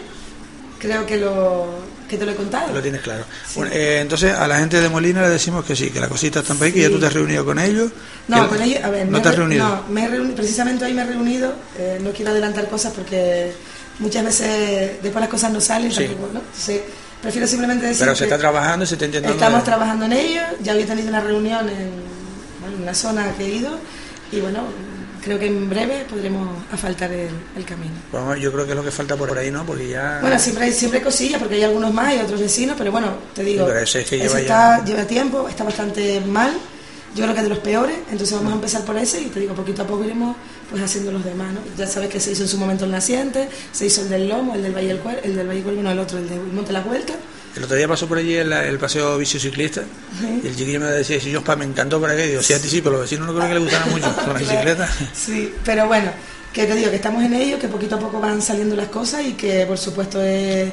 [0.79, 1.67] Creo que lo
[2.13, 2.73] que te lo he contado.
[2.75, 3.25] Lo tienes claro.
[3.47, 3.53] Sí.
[3.57, 6.43] Bueno, eh, entonces, a la gente de Molina le decimos que sí, que las cositas
[6.43, 6.93] están para ahí, que ya Sí.
[6.93, 7.91] tú te has reunido con ellos.
[8.29, 9.67] No, con ellos, a ver, ¿No te has reunido?
[9.67, 13.53] No, me he reunido, precisamente hoy me he reunido, eh, no quiero adelantar cosas porque
[13.99, 16.05] muchas veces después las cosas no salen, Sí.
[16.05, 16.41] tampoco, ¿no?
[16.41, 16.81] Entonces,
[17.23, 19.35] prefiero simplemente decir Pero se está trabajando y se está intentando.
[19.35, 21.91] estamos de- trabajando en ello, ya había tenido una reunión en,
[22.61, 23.79] bueno, en una zona que he ido
[24.31, 24.65] y bueno,
[25.23, 27.93] creo que en breve podremos asfaltar el, el camino.
[28.13, 29.65] Vamos, yo creo que es lo que falta por ahí, ¿no?
[29.65, 30.19] Porque ya.
[30.21, 33.09] Bueno, siempre hay, siempre hay cosillas porque hay algunos más y otros vecinos, pero bueno,
[33.35, 36.53] te digo, pero ese es que lleva está, ya- lleva tiempo, está bastante mal,
[37.15, 39.41] yo creo que es de los peores, entonces vamos a empezar por ese y te
[39.41, 40.35] digo, poquito a poco iremos
[40.71, 41.61] pues haciendo los demás, ¿no?
[41.77, 44.55] Ya sabes que se hizo en su momento el naciente, se hizo el del Lomo,
[44.55, 46.41] el del Valle del Cuervo, el del Valle del Cuervo, no el otro, el del
[46.41, 47.13] Monte de la Vuelta,
[47.57, 49.83] El otro día pasó por allí el, el paseo biciclista
[50.43, 52.23] y el chiquillo me decía, si yo, pa, me encantó por aquí.
[52.23, 54.33] Digo, sí, a ti sí, pero los vecinos no creo que le gustara mucho con
[54.33, 54.89] la bicicleta.
[55.13, 56.11] Sí, pero bueno,
[56.53, 59.25] que te digo que estamos en ello, que poquito a poco van saliendo las cosas
[59.27, 60.73] y que por supuesto es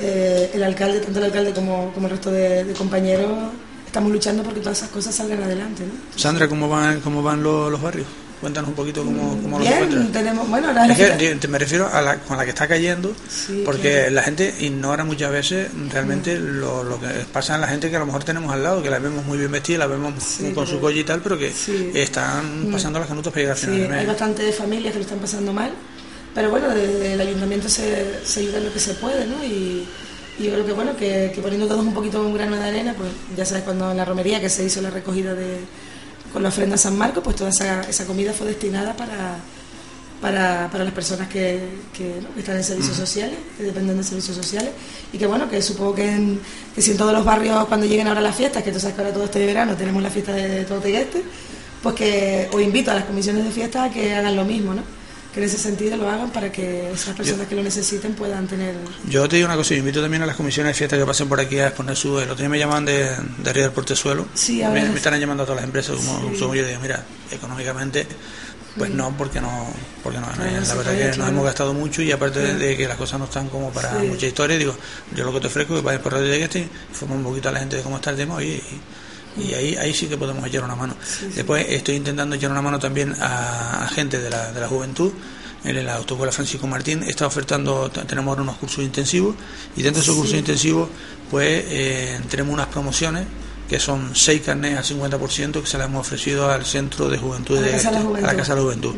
[0.00, 3.30] eh, el alcalde, tanto el alcalde como, como el resto de, de compañeros,
[3.86, 5.82] estamos luchando porque todas esas cosas salgan adelante.
[5.84, 5.92] ¿no?
[6.18, 8.06] Sandra, ¿cómo van, cómo van los, los barrios?
[8.42, 10.12] Cuéntanos un poquito cómo, cómo Bien, encuentras.
[10.12, 12.66] tenemos, bueno, ahora Es que la- te- me refiero a la con la que está
[12.66, 14.10] cayendo, Sí, porque claro.
[14.10, 18.00] la gente ignora muchas veces realmente lo, lo que pasa en la gente que a
[18.00, 20.66] lo mejor tenemos al lado, que la vemos muy bien vestida, la vemos Sí, con
[20.66, 21.92] su pero- collo y tal, pero que Sí.
[21.94, 22.72] están Mm.
[22.72, 23.98] pasando las canutas para llegar al final del mes.
[24.00, 25.70] hay bastantes familias que lo están pasando mal,
[26.34, 29.44] pero bueno, desde el ayuntamiento se, se ayuda en lo que se puede, ¿no?
[29.44, 29.86] Y,
[30.40, 32.92] y yo creo que bueno, que, que poniendo todos un poquito un grano de arena,
[32.98, 35.58] pues ya sabes cuando en la romería que se hizo la recogida de
[36.32, 39.38] con la ofrenda a San Marcos, pues toda esa, esa comida fue destinada para
[40.22, 41.60] para, para las personas que,
[41.92, 42.32] que, ¿no?
[42.32, 44.70] que están en servicios sociales, que dependen de servicios sociales,
[45.12, 46.40] y que bueno, que supongo que, en,
[46.72, 49.02] que si en todos los barrios cuando lleguen ahora las fiestas, que tú sabes que
[49.02, 51.24] ahora todo este verano tenemos la fiesta de todo Tegueste,
[51.82, 54.82] pues que os invito a las comisiones de fiesta a que hagan lo mismo, ¿no?
[55.32, 58.74] Que en ese sentido lo hagan para que esas personas que lo necesiten puedan tener...
[59.08, 61.26] Yo te digo una cosa, yo invito también a las comisiones de fiesta que pasen
[61.28, 62.18] por aquí a exponer su...
[62.18, 64.96] El otro día me llaman de, de Río del Portezuelo, Sí, me, ahora me es-
[64.96, 66.38] están llamando a todas las empresas, como, Sí.
[66.38, 68.06] como yo digo, mira, económicamente,
[68.76, 69.68] pues no, porque no,
[70.02, 71.30] porque no, Claro, la verdad puede, que nos claro.
[71.30, 72.58] hemos gastado mucho y aparte de, Claro.
[72.60, 74.76] de que las cosas no están como para mucha historia, digo,
[75.16, 77.48] yo lo que te ofrezco es que vayas por Radio de este, informa un poquito
[77.48, 78.62] a la gente de cómo está el tema y,
[79.36, 80.94] y ahí, ahí sí que podemos echar una mano.
[81.04, 81.36] Sí, sí.
[81.36, 85.12] Después estoy intentando echar una mano también a, a gente de la, de la juventud.
[85.64, 89.36] En la autoescuela Francisco Martín está ofertando, tenemos ahora unos cursos intensivos
[89.76, 90.88] y dentro de esos cursos intensivos
[91.30, 93.26] pues eh, tenemos unas promociones
[93.72, 97.58] que son seis carnés al 50% que se le hemos ofrecido al Centro de Juventud,
[97.58, 98.36] de, Casa de la a la.
[98.36, 98.94] Casa de la Juventud.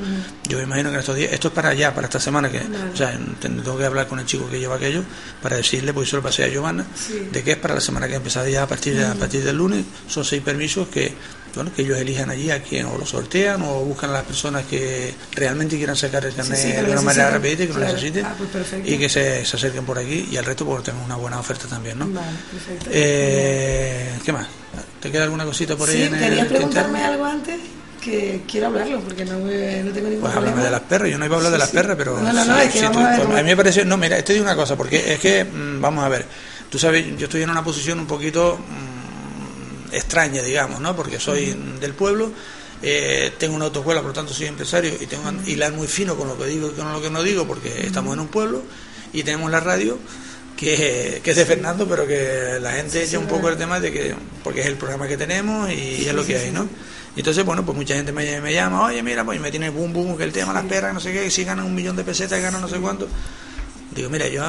[0.49, 2.59] Yo me imagino que en estos días, esto es para allá, para esta semana, que
[2.59, 2.91] Vale.
[2.93, 5.05] o sea, tengo que hablar con el chico que lleva aquello
[5.41, 7.29] para decirle, pues yo lo pasé a Giovanna, Sí.
[7.31, 9.57] de que es para la semana que empezar ya a partir de, a partir del
[9.57, 11.15] lunes, son seis permisos que
[11.55, 14.65] bueno, que ellos elijan allí a quien o lo sortean o buscan a las personas
[14.65, 17.75] que realmente quieran sacar el carnet Sí, sí, que de una manera y que lo
[17.75, 17.93] Claro.
[17.93, 18.51] necesiten Ah, pues
[18.85, 21.69] y que se, se acerquen por aquí y al resto pues tenemos una buena oferta
[21.69, 22.09] también, ¿no?
[22.09, 22.91] Vale, perfecto.
[22.93, 24.49] Eh, ¿Qué más?
[25.05, 27.61] ¿Te queda alguna cosita por ahí sí, en querías preguntarme algo antes
[28.03, 31.19] que quiero hablarlo porque no, me- no tengo ningún Pues háblame de las perras, yo
[31.19, 31.77] no iba a hablar de las sí.
[31.77, 33.49] perras, pero No, no, no, sí, es que vamos tú- a ver pues a mí
[33.51, 36.25] me parece, no, mira, te digo una cosa, porque es que, mm, vamos a ver,
[36.71, 40.97] tú sabes, yo estoy en una posición un poquito mm, extraña, digamos, ¿no?
[40.97, 42.33] Porque soy del pueblo,
[42.83, 46.29] eh, tengo una autoescuela, por lo tanto soy empresario y tengo hilar muy fino con
[46.29, 48.63] lo que digo y con lo que no digo, porque estamos en un pueblo
[49.13, 49.99] y tenemos la radio
[50.57, 53.93] que, que es de Fernando, pero que la gente echa un poco el tema de
[53.93, 56.69] que, porque es el programa que tenemos y es lo que hay, ¿no?
[57.17, 59.93] Y entonces, bueno, pues mucha gente me, me llama, oye, mira, pues me tiene boom,
[59.93, 62.03] boom, que el tema, las perras, no sé qué, que si ganan un millón de
[62.03, 63.09] pesetas, ganan no sé cuánto.
[63.95, 64.43] Digo, mira, yo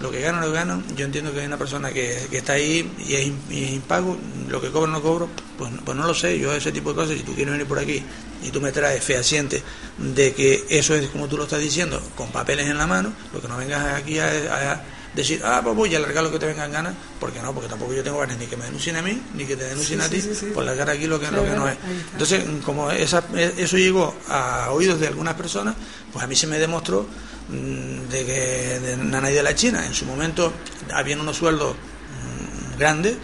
[0.00, 2.54] lo que gano, lo que gano, yo entiendo que hay una persona que, que está
[2.54, 4.18] ahí y es, y es impago,
[4.48, 7.16] lo que cobro, no cobro, pues, pues no lo sé, yo ese tipo de cosas,
[7.16, 8.02] si tú quieres venir por aquí
[8.42, 9.62] y tú me traes fehaciente
[9.98, 13.40] de que eso es como tú lo estás diciendo, con papeles en la mano, lo
[13.40, 14.82] que no vengas aquí a, a
[15.14, 17.92] decir, ah, pues voy a alargar lo que te vengan ganas, porque no, porque tampoco
[17.94, 20.08] yo tengo ganas ni que me denuncien a mí, ni que te denuncien Sí, a
[20.08, 20.46] ti, sí, sí, sí.
[20.54, 21.76] por largar aquí lo que, lo que no es.
[22.12, 23.24] Entonces, como esa,
[23.56, 25.74] eso llegó a oídos de algunas personas,
[26.12, 27.06] pues a mí se me demostró
[27.48, 30.52] mm, de que de Nanay de la China, en su momento
[30.92, 33.16] habían unos sueldos mm, grandes,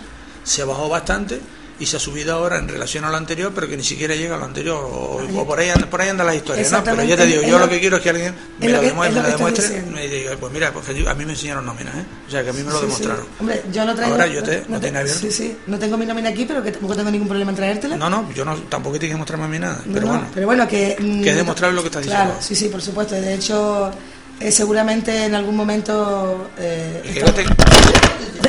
[0.43, 1.41] se bajó bastante
[1.81, 4.37] y se ha subido ahora en relación a lo anterior, pero que ni siquiera llega
[4.37, 6.85] a lo anterior, o, o por ahí anda, por ahí anda la historia, ¿no?
[6.85, 8.87] Pero ya te digo, yo lo- que quiero es que alguien me lo lo que-
[8.87, 11.67] demuestre, es lo me demuestre, me diga, pues mira, pues yo- a mí me enseñaron
[11.67, 12.05] nóminas, ¿eh?
[12.29, 12.83] O sea, que a mí me lo Sí, sí.
[12.87, 13.27] demostraron.
[13.41, 14.15] Hombre, yo no traigo.
[14.15, 15.21] Ahora yo te- no tiene abierto.
[15.21, 15.57] Sí, sí.
[15.67, 17.97] No tengo mi nómina aquí, pero que tampoco tengo ningún problema en traértela.
[17.97, 20.29] No, no, yo no, tampoco tienes que mostrarme a mí nada, No, pero no, bueno.
[20.33, 20.97] pero bueno, que...
[21.01, 22.47] mm, Que es demostrar lo que estás Claro, diciendo.
[22.47, 23.15] sí, sí, por supuesto.
[23.17, 23.91] De hecho,
[24.39, 26.51] eh, seguramente en algún momento...
[26.59, 27.03] eh,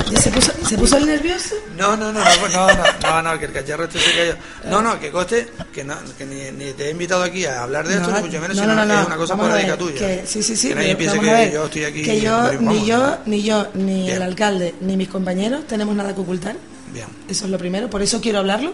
[0.10, 1.56] Que ¿Se, puso, ¿Se puso el nervioso?
[1.78, 4.36] No, no, no, no, no, no, no, no, que el cacharro este se cayó.
[4.70, 7.88] No, no, que coste que, no, que ni, ni te he invitado aquí a hablar
[7.88, 9.50] de esto, No, ni mucho menos, no, sino no, no, es una cosa Vamos a
[9.52, 10.00] polémica ver, tuya.
[10.22, 10.70] que- sí, sí, sí.
[10.70, 12.04] Que nadie piense que yo estoy aquí.
[12.04, 12.62] Que yo, vamos.
[12.74, 14.16] ni yo, ni yo, ni Bien.
[14.18, 16.56] el alcalde, ni mis compañeros tenemos nada que ocultar.
[16.94, 17.90] Bien, Eso es lo primero.
[17.90, 18.74] Por eso quiero hablarlo.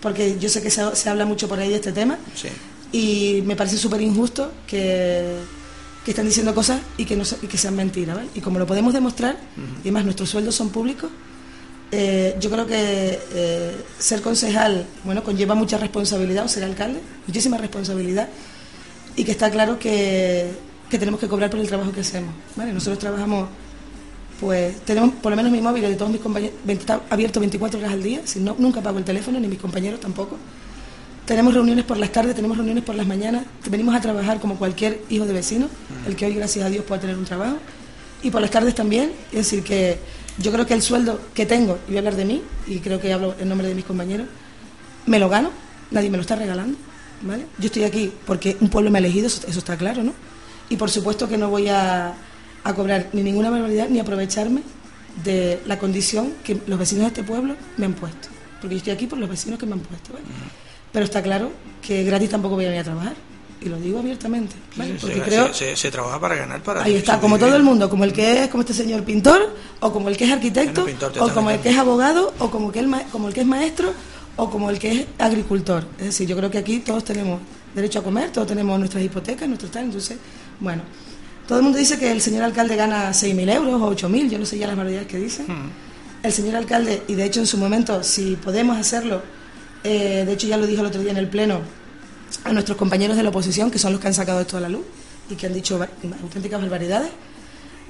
[0.00, 2.18] Porque yo sé que se, se habla mucho por ahí de este tema.
[2.34, 2.48] sí.
[2.92, 5.36] Y me parece súper injusto que,
[6.04, 8.16] que están diciendo cosas y que, no, y que sean mentiras.
[8.16, 8.28] ¿vale?
[8.34, 11.10] Y como lo podemos demostrar, y además nuestros sueldos son públicos,
[11.92, 17.58] eh, yo creo que eh, ser concejal bueno, conlleva mucha responsabilidad, o ser alcalde, muchísima
[17.58, 18.28] responsabilidad,
[19.16, 20.50] y que está claro que,
[20.88, 22.32] que tenemos que cobrar por el trabajo que hacemos.
[22.56, 22.72] ¿vale?
[22.72, 23.48] Nosotros trabajamos,
[24.38, 27.92] pues tenemos por lo menos mi móvil de todos mis compañeros, está abierto 24 horas
[27.92, 30.36] al día, si no, nunca pago el teléfono, ni mis compañeros tampoco.
[31.30, 35.00] Tenemos reuniones por las tardes, tenemos reuniones por las mañanas, venimos a trabajar como cualquier
[35.10, 35.68] hijo de vecino,
[36.08, 37.56] el que hoy, gracias a Dios, pueda tener un trabajo,
[38.20, 40.00] y por las tardes también, es decir, que
[40.38, 43.00] yo creo que el sueldo que tengo, y voy a hablar de mí, y creo
[43.00, 44.26] que hablo en nombre de mis compañeros,
[45.06, 45.52] me lo gano,
[45.92, 46.76] nadie me lo está regalando,
[47.22, 47.46] ¿vale?
[47.60, 50.14] Yo estoy aquí porque un pueblo me ha elegido, eso, eso está claro, ¿no?
[50.68, 52.12] Y por supuesto que no voy a,
[52.64, 54.62] a cobrar ni ninguna barbaridad ni aprovecharme
[55.22, 58.26] de la condición que los vecinos de este pueblo me han puesto,
[58.60, 60.24] porque yo estoy aquí por los vecinos que me han puesto, ¿vale?
[60.92, 61.50] Pero está claro
[61.82, 63.14] que gratis tampoco voy a venir a trabajar,
[63.60, 65.48] y lo digo abiertamente, Porque se, creo...
[65.48, 68.12] se, se- se trabaja para ganar, para Ahí está, como todo el mundo, como el
[68.12, 71.50] que es, como este señor pintor, o como el que es arquitecto, pintor, o como
[71.50, 73.92] el que es abogado, o como, que el como el que es maestro,
[74.36, 75.84] o como el que es agricultor.
[75.98, 77.40] Es decir, yo creo que aquí todos tenemos
[77.74, 80.16] derecho a comer, todos tenemos nuestras hipotecas, nuestros tal, entonces,
[80.58, 80.82] bueno.
[81.46, 84.46] Todo el mundo dice que el señor alcalde gana 6.000 euros o 8.000, yo no
[84.46, 85.46] sé ya las barbaridades que dicen.
[86.22, 89.20] El señor alcalde, y de hecho en su momento, si podemos hacerlo,
[89.84, 91.60] eh, de hecho ya lo dijo el otro día en el Pleno,
[92.44, 94.68] a nuestros compañeros de la oposición, que son los que han sacado esto a la
[94.68, 94.84] luz
[95.28, 95.80] y que han dicho
[96.22, 97.10] auténticas barbaridades,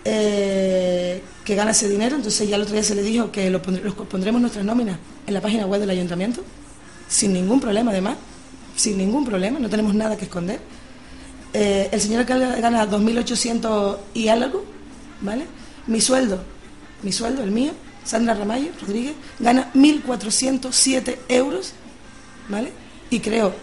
[0.04, 2.16] eh, que gana ese dinero.
[2.16, 3.50] Entonces ya el otro día se le dijo que
[4.10, 6.42] pondremos nuestras nóminas en la página web del ayuntamiento,
[7.08, 8.16] sin ningún problema además,
[8.76, 10.60] sin ningún problema, no tenemos nada que esconder.
[11.52, 14.64] Eh, el señor alcalde gana 2.800 y algo,
[15.20, 15.44] ¿vale?
[15.86, 16.40] Mi sueldo,
[17.02, 17.72] mi sueldo, el mío,
[18.04, 21.72] Sandra Ramayo Rodríguez, gana 1.407 euros,
[22.50, 22.72] ¿vale?
[23.08, 23.54] Y creo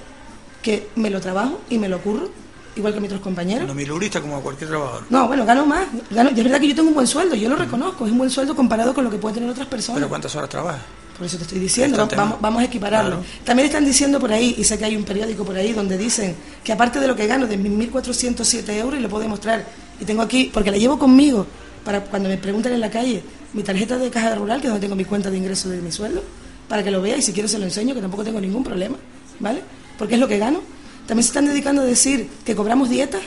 [0.62, 2.30] que me lo trabajo y me lo curro,
[2.76, 3.68] igual que mis otros compañeros.
[3.68, 5.04] No milurista como cualquier trabajador.
[5.10, 5.88] No, bueno, gano más.
[6.10, 8.30] Gano, es verdad que yo tengo un buen sueldo, yo lo reconozco, es un buen
[8.30, 10.00] sueldo comparado con lo que pueden tener otras personas.
[10.00, 10.82] Pero ¿cuántas horas trabajas?
[11.18, 13.18] Por eso te estoy diciendo, el vamos, vamos a equipararlo.
[13.18, 13.44] Claro.
[13.44, 16.36] También están diciendo por ahí, y sé que hay un periódico por ahí donde dicen
[16.64, 19.66] que aparte de lo que gano de mis 1.407 euros, y lo puedo demostrar,
[20.00, 21.48] y tengo aquí, porque la llevo conmigo,
[21.84, 23.24] para cuando me preguntan en la calle,
[23.54, 25.92] mi tarjeta de caja rural, que es donde tengo mi cuenta de ingreso de mi
[25.92, 26.22] sueldo,
[26.68, 28.98] para que lo vea y si quiero se lo enseño, que tampoco tengo ningún problema,
[29.40, 29.62] ¿vale?
[29.98, 30.62] Porque es lo que gano.
[31.06, 33.22] También se están dedicando a decir que cobramos dietas,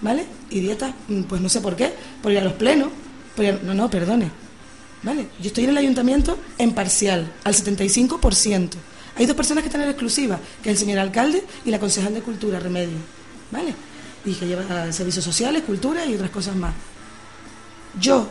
[0.00, 0.24] ¿vale?
[0.50, 2.88] Y dietas, mm, pues no sé por qué, por ir a los plenos,
[3.64, 4.30] no, no, perdone,
[5.02, 5.28] ¿vale?
[5.40, 8.70] Yo estoy en el ayuntamiento en parcial, al 75%.
[9.16, 12.14] Hay dos personas que están en exclusiva, que es el señor alcalde y la concejal
[12.14, 12.96] de Cultura, Remedio,
[13.50, 13.74] ¿vale?
[14.24, 16.72] Y que lleva servicios sociales, cultura y otras cosas más.
[18.00, 18.28] Yo,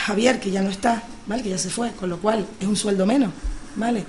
[0.00, 1.42] Javier, que ya no está, ¿vale?
[1.42, 3.30] Que ya se fue, con lo cual es un sueldo menos,
[3.76, 4.04] ¿vale?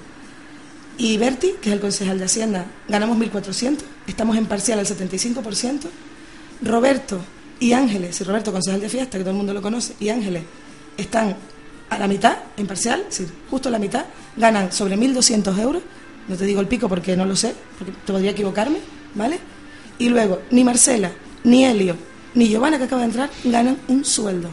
[0.97, 3.77] Y Berti, que es el concejal de Hacienda, ganamos 1.400,
[4.07, 5.81] estamos en parcial al 75%.
[6.63, 7.19] Roberto
[7.59, 10.43] y Ángeles, y Roberto, concejal de fiesta, que todo el mundo lo conoce, y Ángeles
[10.97, 11.35] están
[11.89, 13.05] a la mitad, en parcial,
[13.49, 14.05] justo a la mitad,
[14.37, 15.83] ganan sobre 1.200 euros,
[16.27, 18.77] no te digo el pico porque no lo sé, porque te podría equivocarme,
[19.15, 19.39] ¿vale?
[19.97, 21.11] Y luego, ni Marcela,
[21.43, 21.95] ni Helio,
[22.35, 24.49] ni Giovanna, que acaba de entrar, ganan un sueldo.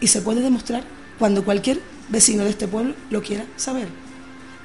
[0.00, 0.84] Y se puede demostrar
[1.18, 3.88] cuando cualquier vecino de este pueblo lo quiera saber.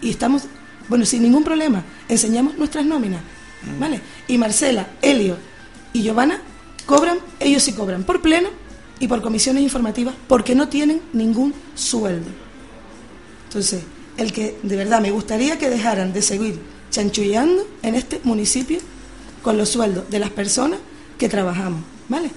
[0.02, 0.44] Y estamos,
[0.90, 3.22] bueno, sin ningún problema, enseñamos nuestras nóminas,
[3.64, 3.80] mm.
[3.80, 4.02] ¿vale?
[4.28, 5.38] Y Marcela, Helio
[5.94, 6.42] y Giovanna
[6.86, 8.50] cobran, ellos sí cobran por pleno
[9.00, 12.30] y por comisiones informativas porque no tienen ningún sueldo.
[13.48, 13.84] Entonces,
[14.18, 18.80] el que de verdad me gustaría que dejaran de seguir chanchullando en este municipio
[19.42, 20.80] con los sueldos de las personas
[21.18, 22.32] que trabajamos, ¿vale?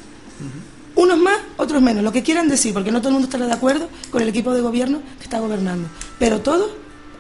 [0.99, 3.53] Unos más, otros menos, lo que quieran decir, porque no todo el mundo estará de
[3.53, 5.89] acuerdo con el equipo de gobierno que está gobernando.
[6.19, 6.73] Pero todos,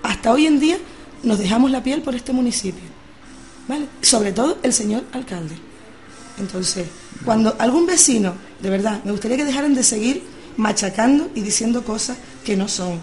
[0.03, 0.79] hasta hoy en día,
[1.23, 2.83] nos dejamos la piel por este municipio.
[3.69, 3.87] ¿Vale?
[4.03, 5.55] Sobre todo el señor alcalde.
[6.41, 6.89] Entonces,
[7.25, 10.25] cuando algún vecino, de verdad, me gustaría que dejaran de seguir
[10.57, 13.01] machacando y diciendo cosas que no son,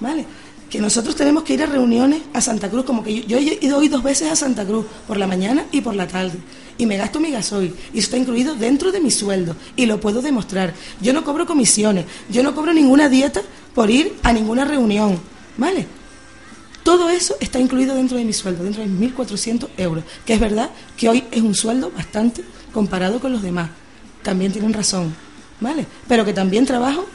[0.00, 0.24] ¿vale?
[0.70, 3.76] Que nosotros tenemos que ir a reuniones a Santa Cruz, como que yo, he ido
[3.76, 6.38] hoy dos veces a Santa Cruz, por la mañana y por la tarde,
[6.78, 10.22] y me gasto mi gasoil, y está incluido dentro de mi sueldo, y lo puedo
[10.22, 10.74] demostrar.
[11.00, 13.42] Yo no cobro comisiones, yo no cobro ninguna dieta
[13.74, 15.20] por ir a ninguna reunión,
[15.56, 15.86] ¿vale?
[16.82, 20.40] Todo eso está incluido dentro de mi sueldo, dentro de mis 1.400 euros, que es
[20.40, 23.70] verdad que hoy es un sueldo bastante comparado con los demás.
[24.22, 25.14] También tienen razón,
[25.60, 25.86] ¿vale?
[26.06, 27.06] Pero que también trabajo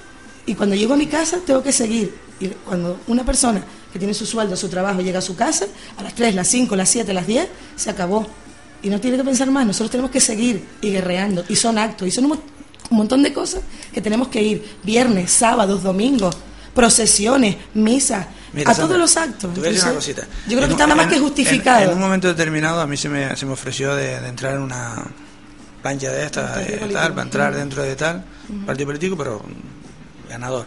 [0.47, 2.15] y cuando llego a mi casa tengo que seguir.
[2.39, 5.67] Y cuando una persona que tiene su sueldo, su trabajo, llega a su casa,
[5.97, 8.27] a las 3, las 5, las 7, las 10, se acabó.
[8.81, 11.43] Y no tiene que pensar más, nosotros tenemos que seguir y guerreando.
[11.49, 12.39] Y son actos, y son un,
[12.91, 13.61] montón de cosas
[13.93, 14.77] que tenemos que ir.
[14.83, 16.35] Viernes, sábados, domingos,
[16.73, 18.27] procesiones, misas,
[18.65, 19.53] a todos los actos.
[19.53, 20.27] Te voy a decir una cosita.
[20.47, 21.91] Yo creo que está más que justificado.
[21.91, 25.05] En, un momento determinado a mí se me, se me ofreció de entrar en una
[25.81, 28.23] plancha de esta, de tal, para entrar dentro de tal
[28.65, 29.41] partido político, pero
[30.27, 30.65] ganador.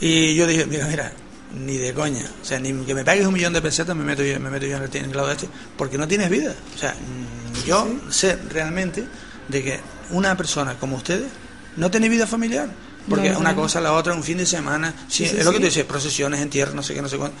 [0.00, 1.12] Y yo dije, mira, mira,
[1.54, 2.24] ni de coña.
[2.40, 4.66] O sea, ni que me pagues un millón de pesetas me meto yo, me meto
[4.66, 6.54] yo en el, lado de este, porque no tienes vida.
[6.74, 9.04] O sea, mm, yo sé realmente
[9.48, 11.30] de que una persona como ustedes
[11.76, 12.68] no tiene vida familiar.
[13.08, 15.84] Porque una cosa, la otra, un fin de semana, sí, es lo que tú dices,
[15.84, 17.36] procesiones, entierros, no sé qué, no sé cuánto.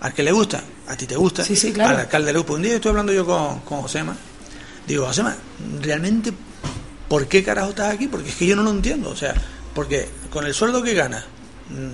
[0.00, 2.52] Al que le gusta, a ti te gusta, al alcalde le gusta.
[2.52, 4.16] Un día estoy hablando yo con, con Josema,
[4.86, 5.36] Digo, Josema,
[5.82, 6.32] ¿realmente
[7.08, 8.06] por qué carajo estás aquí?
[8.06, 9.10] Porque es que yo no lo entiendo.
[9.10, 9.34] O sea,
[9.74, 11.24] porque con el sueldo que ganas,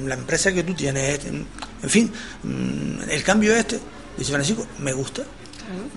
[0.05, 3.79] la empresa que tú tienes, este, en fin, mm, el cambio este,
[4.17, 5.23] dice Francisco, me gusta,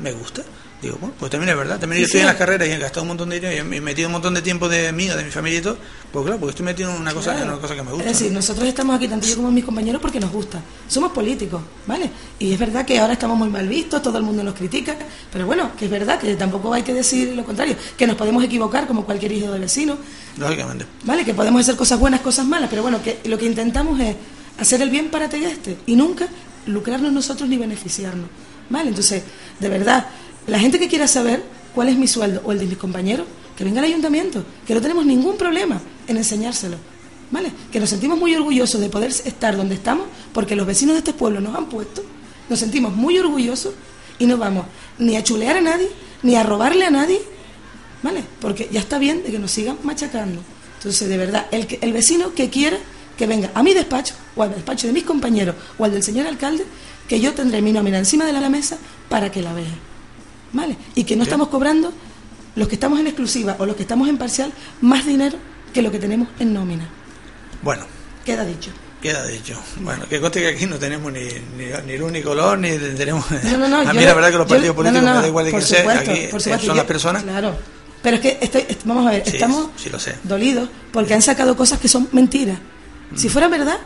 [0.02, 0.44] me gusta.
[0.86, 1.80] Digo, bueno, pues también es verdad.
[1.80, 3.82] También yo estoy en las carreras y he gastado un montón de dinero y he
[3.82, 5.78] metido un montón de tiempo de mí, de mi familia y todo.
[6.12, 8.08] Pues claro, porque estoy metido en una cosa, en una cosa que me gusta.
[8.08, 10.62] Es decir, nosotros estamos aquí, tanto yo como mis compañeros, porque nos gusta.
[10.88, 12.12] Somos políticos, ¿vale?
[12.38, 14.96] Y es verdad que ahora estamos muy mal vistos, todo el mundo nos critica,
[15.34, 18.44] pero bueno, que es verdad que tampoco hay que decir lo contrario, que nos podemos
[18.44, 19.98] equivocar como cualquier hijo de vecino.
[20.38, 20.86] Lógicamente.
[21.04, 21.26] ¿Vale?
[21.26, 24.16] Que podemos hacer cosas buenas, cosas malas, pero bueno, que lo que intentamos es
[24.60, 26.28] hacer el bien para este y nunca
[26.68, 28.30] lucrarnos nosotros ni beneficiarnos.
[28.70, 28.90] ¿Vale?
[28.90, 29.24] Entonces,
[29.60, 30.08] de verdad,
[30.48, 33.64] la gente que quiera saber cuál es mi sueldo o el de mis compañeros, que
[33.64, 36.78] venga al ayuntamiento, que no tenemos ningún problema en enseñárselo.
[37.32, 37.52] ¿Vale?
[37.72, 41.12] Que nos sentimos muy orgullosos de poder estar donde estamos porque los vecinos de este
[41.12, 42.04] pueblo nos han puesto,
[42.50, 43.74] nos sentimos muy orgullosos
[44.20, 44.66] y no vamos
[45.00, 45.90] ni a chulear a nadie,
[46.22, 47.20] ni a robarle a nadie,
[48.04, 48.24] ¿vale?
[48.40, 50.40] Porque ya está bien de que nos sigan machacando.
[50.78, 52.78] Entonces, de verdad, el, el vecino que quiera
[53.18, 56.28] que venga a mi despacho o al despacho de mis compañeros o al del señor
[56.28, 56.64] alcalde,
[57.08, 58.78] que yo tendré mi nómina encima de la mesa
[59.10, 59.95] para que la vea.
[60.56, 60.78] ¿Vale?
[60.96, 61.94] Y que no estamos cobrando,
[62.56, 65.38] los que estamos en exclusiva o los que estamos en parcial, más dinero
[65.74, 66.88] que lo que tenemos en nómina.
[67.62, 67.86] Bueno.
[68.26, 68.72] Queda dicho.
[69.02, 69.62] Queda dicho.
[69.82, 71.26] Bueno, que conste que aquí no tenemos ni,
[71.58, 73.30] ni, ni luz ni color, ni tenemos...
[73.30, 75.52] No, no, no, a mí la verdad que los partidos políticos me da igual de
[75.52, 76.30] que sea, aquí
[76.66, 77.24] son las personas...
[77.24, 77.56] Claro.
[78.02, 79.70] Pero es que, estoy, vamos a ver, estamos
[80.24, 82.60] dolidos porque han sacado cosas que son mentiras.
[83.16, 83.32] Si mm.
[83.32, 83.80] fuera verdad,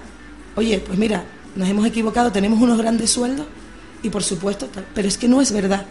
[0.56, 1.24] oye, pues mira,
[1.56, 3.48] nos hemos equivocado, tenemos unos grandes sueldos
[4.04, 5.86] y por supuesto, pero es que no es verdad.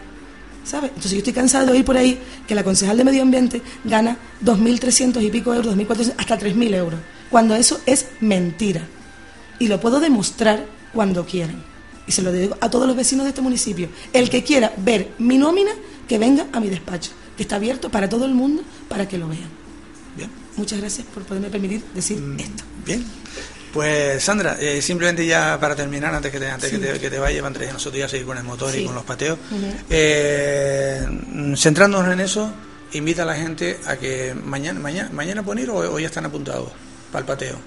[0.77, 4.17] Entonces yo estoy cansado de oír por ahí que la concejal de Medio Ambiente gana
[4.43, 8.87] 2.300 y pico euros, 2.400, hasta 3.000 euros, cuando eso es mentira.
[9.59, 11.63] Y lo puedo demostrar cuando quieran.
[12.07, 13.89] Y se lo digo a todos los vecinos de este municipio.
[14.13, 15.71] El que quiera ver mi nómina,
[16.07, 19.27] que venga a mi despacho, que está abierto para todo el mundo para que lo
[19.27, 19.49] vean.
[20.17, 20.29] Bien.
[20.57, 22.63] Muchas gracias por poderme permitir decir Mm, esto.
[22.85, 23.03] Bien.
[23.73, 26.77] Pues Sandra, eh, simplemente ya para terminar, antes que te, antes Sí.
[26.79, 29.03] que te, que te vayas, Andrés, nosotros ya seguir con el motor y con los
[29.03, 29.37] pateos.
[29.89, 31.05] Eh,
[31.55, 32.51] centrándonos en eso,
[32.93, 36.25] invita a la gente a que mañana, mañana, mañana pueden ir o, o ya están
[36.25, 36.69] apuntados
[37.11, 37.57] para el pateo.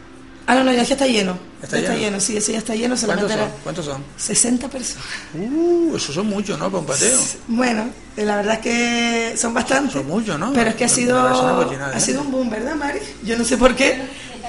[0.45, 1.39] Ah, no, no, ya está lleno.
[1.63, 2.05] ¿Está ya está lleno?
[2.07, 2.97] lleno, sí, ese ya está lleno.
[2.97, 3.49] ¿Cuántos son?
[3.63, 4.05] ¿Cuántos son?
[4.17, 5.05] 60 personas.
[5.35, 6.67] Uh, eso son muchos, ¿no?
[6.67, 7.17] Para un pateo.
[7.47, 9.93] Bueno, eh, la verdad es que son bastantes.
[9.93, 10.53] Son muchos, ¿no?
[10.53, 12.01] Pero es que ha sido, ha ¿eh?
[12.01, 12.99] sido un boom, ¿verdad, Mari?
[13.25, 14.03] Yo no sé por qué.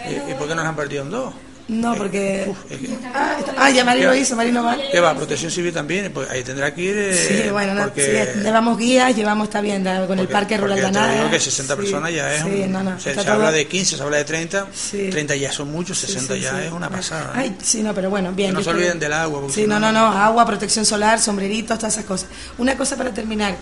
[0.10, 1.34] ¿Y, por qué nos han partido en dos?
[1.66, 2.46] No, porque...
[2.50, 4.06] Uf, es que- Ah, está- ah, ya Mari ¿Qué?
[4.08, 4.76] lo hizo, Mari no va.
[4.92, 5.16] ¿Qué va?
[5.16, 6.98] Protección civil también, pues ahí tendrá que ir.
[6.98, 7.13] eh,
[7.46, 11.32] Sí, bueno, no, porque, sí, llevamos guías, llevamos, da- con el Parque Rural de digo
[11.32, 12.42] que 60 Sí, personas ya es.
[12.44, 14.68] Sí, un- no, no, se, está se todo- habla de 15, se habla de 30.
[14.74, 15.08] Sí.
[15.10, 17.32] 30 ya son muchos, Sí, 60 sí, ya es una pasada.
[17.36, 17.39] ¿eh?
[17.39, 18.50] Ay, sí, no, pero bueno, bien.
[18.50, 19.39] Que no se olviden del agua.
[19.39, 22.28] porque Sí, no, no, no, agua, protección solar, sombreritos, todas esas cosas.
[22.58, 23.56] Una cosa para terminar.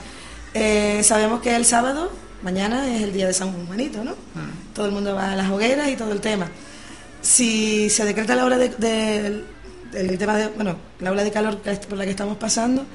[0.56, 2.12] Eh, sabemos que el sábado,
[2.44, 4.12] mañana, es el día de San Juanito, ¿no?
[4.12, 4.74] Mm.
[4.74, 6.50] Todo el mundo va a las hogueras y todo el tema.
[7.22, 8.70] Si se decreta la hora de,
[10.18, 12.86] tema de, bueno, la ola de calor por la que estamos pasando,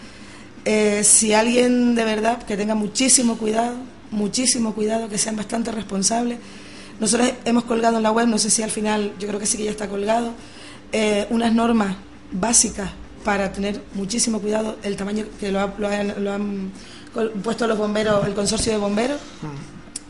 [0.64, 3.76] eh, si alguien de verdad que tenga muchísimo cuidado,
[4.10, 6.38] muchísimo cuidado, que sean bastante responsables.
[6.98, 9.58] Nosotros hemos colgado en la web, no sé si al final, yo creo que sí
[9.58, 10.32] que ya está colgado,
[10.92, 11.96] eh, unas normas
[12.32, 12.90] básicas
[13.26, 16.70] para tener muchísimo cuidado el tamaño que lo, ha- lo han, lo han
[17.42, 19.18] puesto los bomberos, el consorcio de bomberos,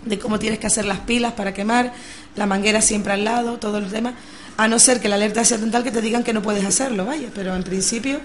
[0.05, 1.95] de cómo tienes que hacer las pilas para quemar,
[2.37, 4.13] la manguera siempre al lado, todo el tema,
[4.59, 7.07] a no ser que la alerta sea tal que te digan que no puedes hacerlo,
[7.07, 8.21] vaya, pero en principio,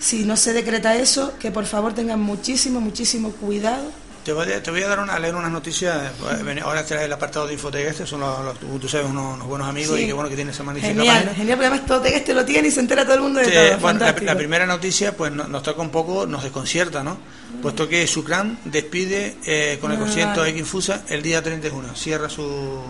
[0.00, 3.84] si no se decreta eso, que por favor tengan muchísimo, muchísimo cuidado.
[4.26, 6.10] Te voy, a, te voy a dar una, a leer unas noticias.
[6.48, 9.46] eh, Ahora trae el apartado de Infotec este, son los, los- tú, sabes, unos, unos
[9.46, 10.02] buenos amigos Sí.
[10.02, 11.34] y qué bueno que tiene esa magnífica Genial, página.
[11.34, 13.52] genial, porque además todo este lo tiene y se entera todo el mundo de Sí,
[13.52, 13.78] todo.
[13.78, 17.18] bueno, la, primera noticia pues no- nos toca un poco, nos desconcierta, ¿no?
[17.62, 20.00] Puesto que Sucran despide eh, con el Ah.
[20.00, 22.82] concierto X Infusa el día 31, cierra su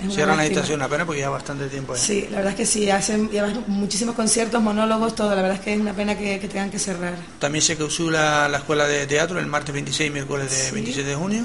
[0.00, 2.00] Es una cierra la estación apenas porque ya bastante tiempo ya.
[2.00, 3.30] Sí, la verdad es que sí, hacen
[3.66, 5.30] muchísimos conciertos, monólogos, todo.
[5.30, 7.14] La verdad es que es una pena que, que tengan que cerrar.
[7.38, 10.74] También se clausura la escuela de teatro el martes 26 y miércoles de Sí.
[10.74, 11.44] 27 de junio.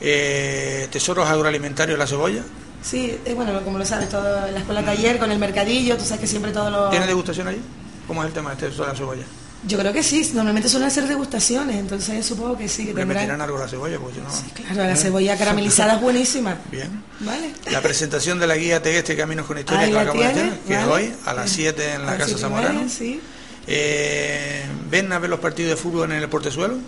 [0.00, 2.42] Eh, tesoros agroalimentarios La Cebolla.
[2.82, 6.20] Sí, eh, bueno, como lo sabes, todo la escuela taller, con el mercadillo, tú sabes
[6.20, 6.88] que siempre todo lo...
[6.88, 7.60] ¿Tiene degustación allí?
[8.06, 9.22] ¿Cómo es el tema de tesoro de La Cebolla?
[9.66, 13.28] Yo creo que sí, normalmente suelen ser degustaciones, entonces supongo que sí, que Le meterán
[13.28, 13.40] tendrán...
[13.42, 14.30] algo la cebolla, porque si no...
[14.32, 16.56] Sí, claro, la cebolla caramelizada es buenísima.
[16.70, 16.88] Bien.
[17.20, 17.52] ¿Vale?
[17.70, 20.32] La presentación de la guía Tegueste Caminos con Historia Ahí que la la acabamos de
[20.40, 20.92] tiene, tener, que es ¿vale?
[21.08, 21.56] hoy a las Sí.
[21.56, 22.88] 7 en la Casa Zamorano.
[22.88, 23.20] Sí.
[23.66, 26.78] Eh, ¿Ven a ver los partidos de fútbol en el Portezuelo?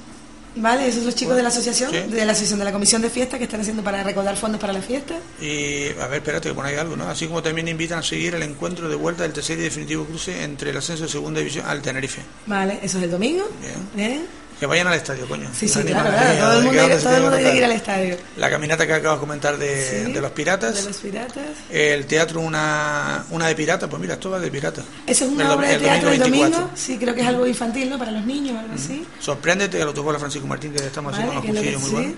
[0.54, 1.96] Vale, esos son los chicos de la asociación, Sí.
[2.14, 4.72] de la asociación de la comisión de fiesta que están haciendo para recaudar fondos para
[4.72, 5.14] la fiesta.
[5.40, 7.08] Y, a ver, espérate, ahí hay algo, ¿no?
[7.08, 10.42] Así como también invitan a seguir el encuentro de vuelta del tercer y definitivo cruce
[10.42, 12.20] entre el ascenso de segunda división al Tenerife.
[12.46, 13.48] Vale, eso es el domingo.
[13.94, 14.10] Bien.
[14.12, 14.20] ¿eh?
[14.62, 15.50] Que vayan al estadio, coño.
[15.52, 17.58] Sí, sí, claro, claro, todo el mundo, donde todo se el mundo tiene tiene que
[17.58, 18.16] ir al estadio.
[18.36, 20.76] La caminata que acabas de comentar de, Sí, de los piratas.
[20.76, 21.44] De los piratas.
[21.68, 24.84] El teatro una, una de pirata, pues mira, esto va de pirata.
[25.04, 26.42] Eso es El una obra de el teatro del domingo.
[26.44, 26.76] 24.
[26.76, 27.98] Sí, creo que es algo infantil, ¿no?
[27.98, 29.04] Para los niños o algo así.
[29.18, 31.96] Sorpréndete, que lo tuvo la Francisco Martín, que estamos Vale, haciendo unos cursillos muy sí.
[31.96, 32.14] buenos.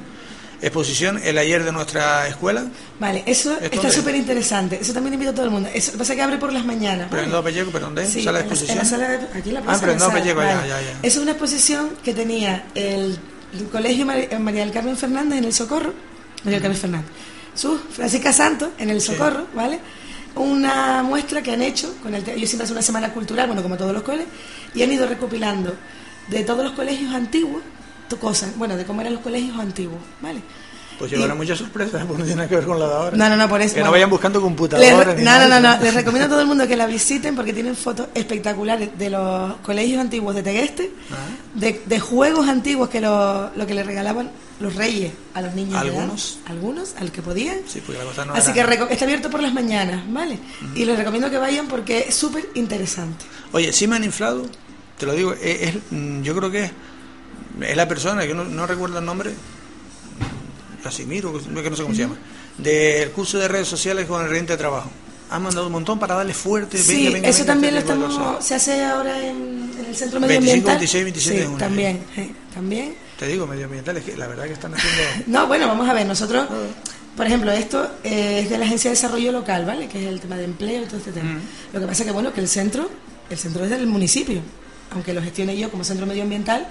[0.63, 2.65] Exposición, el ayer de nuestra escuela,
[2.99, 4.79] Vale, eso ¿Esto está súper interesante.
[4.81, 5.69] Eso también invito a todo el mundo.
[5.75, 7.11] Eso pasa que abre por las mañanas.
[7.11, 7.23] ¿vale?
[7.23, 8.07] Prendado Pelleco, pero ¿dónde?
[8.07, 8.71] Sí, ¿Sala de en la- exposición?
[8.71, 10.69] en la sala de- aquí la Ah, Prendado Pelleco, ya, vale.
[10.69, 10.99] ya, ya.
[11.03, 13.19] Es una exposición que tenía el,
[13.53, 15.93] el Colegio Mar- eh, María del Carmen Fernández en el Socorro,
[16.45, 17.11] María del Carmen Fernández,
[17.55, 19.09] su Francisca Santos en el Sí.
[19.13, 19.81] Socorro, ¿vale?
[20.37, 23.77] Una muestra que han hecho, con el ellos siempre hacen una semana cultural, bueno, como
[23.77, 24.29] todos los colegios,
[24.75, 25.77] y han ido recopilando
[26.29, 27.63] de todos los colegios antiguos,
[28.21, 30.41] cosas, bueno, de cómo eran los colegios antiguos, ¿vale?
[30.99, 33.17] Pues llevará muchas sorpresas, porque no tiene nada que ver con la de ahora.
[33.17, 33.75] No, no, no, por eso.
[33.75, 35.17] Que no vayan buscando computadoras.
[35.17, 35.61] ni no, no, nada.
[35.61, 35.83] no, no.
[35.83, 39.57] Les recomiendo a todo el mundo que la visiten porque tienen fotos espectaculares de los
[39.57, 41.15] colegios antiguos de Tegueste, Ah.
[41.55, 45.83] de, de juegos antiguos que lo, lo que le regalaban los reyes a los niños.
[45.83, 45.97] de edad.
[45.99, 46.39] ¿Algunos?
[46.47, 47.57] Algunos, al que podían.
[47.67, 50.39] Sí, porque la cosa no Así era- que está abierto por las mañanas, ¿vale?
[50.77, 53.25] Y les recomiendo que vayan porque es súper interesante.
[53.51, 54.47] Oye, sí me han inflado,
[54.97, 56.71] te lo digo, es, es- mm, yo creo que es,
[57.61, 59.33] es la persona, que no, no recuerdo el nombre,
[60.83, 62.17] Casimiro, que no sé cómo se llama,
[62.59, 64.91] del curso de redes sociales con el reyente de trabajo.
[65.31, 66.79] Han mandado un montón para darle fuerte.
[66.79, 70.21] Sí, venga, venga, eso venga, también lo estamos, se hace ahora en, en el Centro
[70.21, 70.75] 25, Medioambiental.
[70.75, 72.95] 26, 27 sí, de también, eh, también.
[73.19, 75.03] Te digo, medioambientales, que la verdad que están haciendo...
[75.27, 76.47] No, bueno, vamos a ver, nosotros,
[77.17, 79.89] por ejemplo, esto eh, es de la Agencia de Desarrollo Local, ¿vale?
[79.89, 81.31] Que es el tema de empleo y todo este tema.
[81.31, 81.41] Mm.
[81.73, 82.91] Lo que pasa que, bueno, que el centro,
[83.31, 84.41] el centro es del municipio,
[84.91, 86.69] aunque lo gestione yo como centro medioambiental,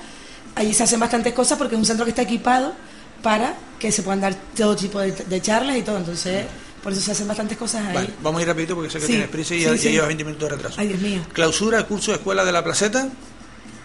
[0.56, 2.74] allí se hacen bastantes cosas porque es un centro que está equipado
[3.22, 6.46] para que se puedan dar todo tipo de, de charlas y todo, entonces
[6.84, 7.94] Por eso se hacen bastantes cosas ahí.
[7.96, 10.08] Vale, vamos a ir rapidito porque sé que Sí, tienes prisa y sí, ya, llevas
[10.08, 10.82] 20 minutos de retraso.
[10.82, 11.22] Ay, Dios mío.
[11.32, 13.08] Clausura el curso de Escuela de la Placeta,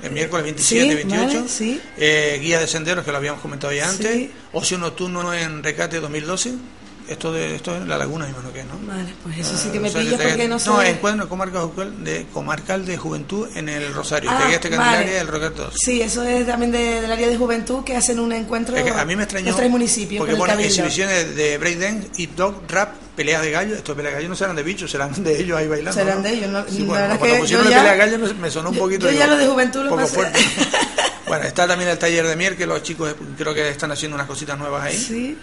[0.02, 1.26] el miércoles 27 Sí, 28.
[1.26, 1.80] vale, sí.
[1.96, 4.30] Eh, guía de senderos, que lo habíamos comentado ya antes.
[4.52, 6.54] Ocio nocturno en Recate 2012.
[7.08, 8.78] Esto, de, esto es la laguna, hermano, que ¿no?
[8.86, 10.68] Vale, pues eso sí que Ah, me pillas porque no sé.
[10.68, 14.30] No, encuentro comarcal de, comarcal de juventud en el Rosario.
[14.30, 14.82] Ah, Te este vale.
[14.82, 15.74] Candelaria, el Rocato 2.
[15.82, 18.76] Sí, eso es también de- del área de juventud que hacen un encuentro.
[18.76, 20.18] Es que a mí me extrañó Los tres municipios.
[20.18, 20.68] porque con el pone Cabildo.
[20.68, 23.74] exhibiciones de breakdance, hip dog, rap, peleas de gallo.
[23.74, 25.92] Estos peleas de gallo no serán de bichos, serán de ellos ahí bailando.
[25.98, 26.22] Serán ¿no?
[26.24, 26.64] de ellos, ¿no?
[26.68, 28.68] Sí, La bueno, verdad es cuando que pusieron la pelea de gallo me, me sonó
[28.70, 29.06] un poquito.
[29.10, 30.14] yo ya digo, lo de juventud lo poco pasé.
[30.14, 30.38] fuerte.
[31.26, 34.26] bueno, está también el taller de miel que los chicos creo que están haciendo unas
[34.26, 34.96] cositas nuevas ahí.
[34.98, 35.38] Sí.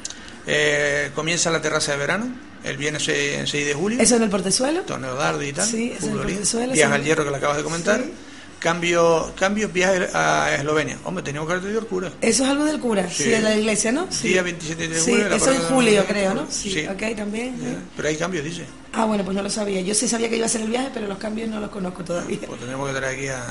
[0.48, 2.28] Eh, comienza la terraza de verano
[2.64, 4.00] el viernes 6, 6 de julio.
[4.02, 4.82] Eso en el portezuelo.
[4.82, 5.68] torneo dardo y tal.
[5.68, 7.00] Sí, es en fútbol, Portezuelo, Viaje sí.
[7.00, 8.02] al hierro que le acabas de comentar.
[8.02, 8.12] Sí.
[8.60, 10.98] Cambio, cambios, viaje a Eslovenia.
[11.04, 12.12] Hombre, teníamos cartel de cura.
[12.22, 13.26] Eso es algo del cura, Sí.
[13.26, 14.08] sí, de la iglesia, ¿no?
[14.10, 14.30] Sí.
[14.30, 15.30] Día 27 de Sí, julio.
[15.30, 16.48] la eso en julio, creo, ¿no?
[16.50, 16.88] Sí, Sí.
[16.88, 17.56] ok, también.
[17.62, 18.66] Ya, Pero hay cambios, dice.
[18.93, 19.82] Ah, bueno, pues no lo sabía.
[19.82, 22.04] Yo sí sabía que iba a ser el viaje, pero los cambios no los conozco
[22.04, 22.39] todavía.
[22.48, 23.43] Pues tenemos que traer aquí a,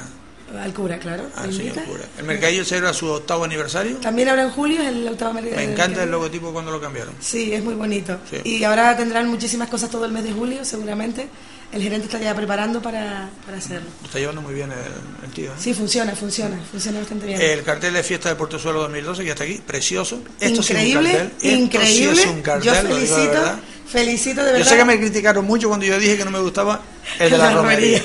[0.63, 1.25] Al cura, claro.
[1.37, 2.05] a ¿te señor cura.
[2.19, 3.97] El mercadillo celebra su octavo aniversario.
[3.97, 5.57] También ahora en julio es el octavo mercado.
[5.57, 7.15] Me encanta el logotipo cuando lo cambiaron.
[7.21, 8.19] Sí, es muy bonito.
[8.31, 8.37] Sí.
[8.45, 11.29] Y ahora tendrán muchísimas cosas todo el mes de julio, seguramente.
[11.73, 13.89] El gerente está ya preparando para, para hacerlo.
[14.03, 15.51] Lo está llevando muy bien el, el tío.
[15.51, 15.55] ¿eh?
[15.59, 17.41] Sí, funciona, funciona, funciona bastante bien.
[17.41, 20.23] El cartel de fiesta de Portezuelo 2012 que está aquí, precioso.
[20.39, 21.33] Esto sí es un increíble, cartel.
[21.43, 22.15] Esto increíble.
[22.15, 23.59] sí es un cartel, Yo lo digo de felicito, verdad.
[23.89, 24.69] felicito de Yo verdad.
[24.71, 26.81] sé que me criticaron mucho cuando yo dije que no me gustaba
[27.19, 27.99] el de la, La romería.
[27.99, 28.03] romería.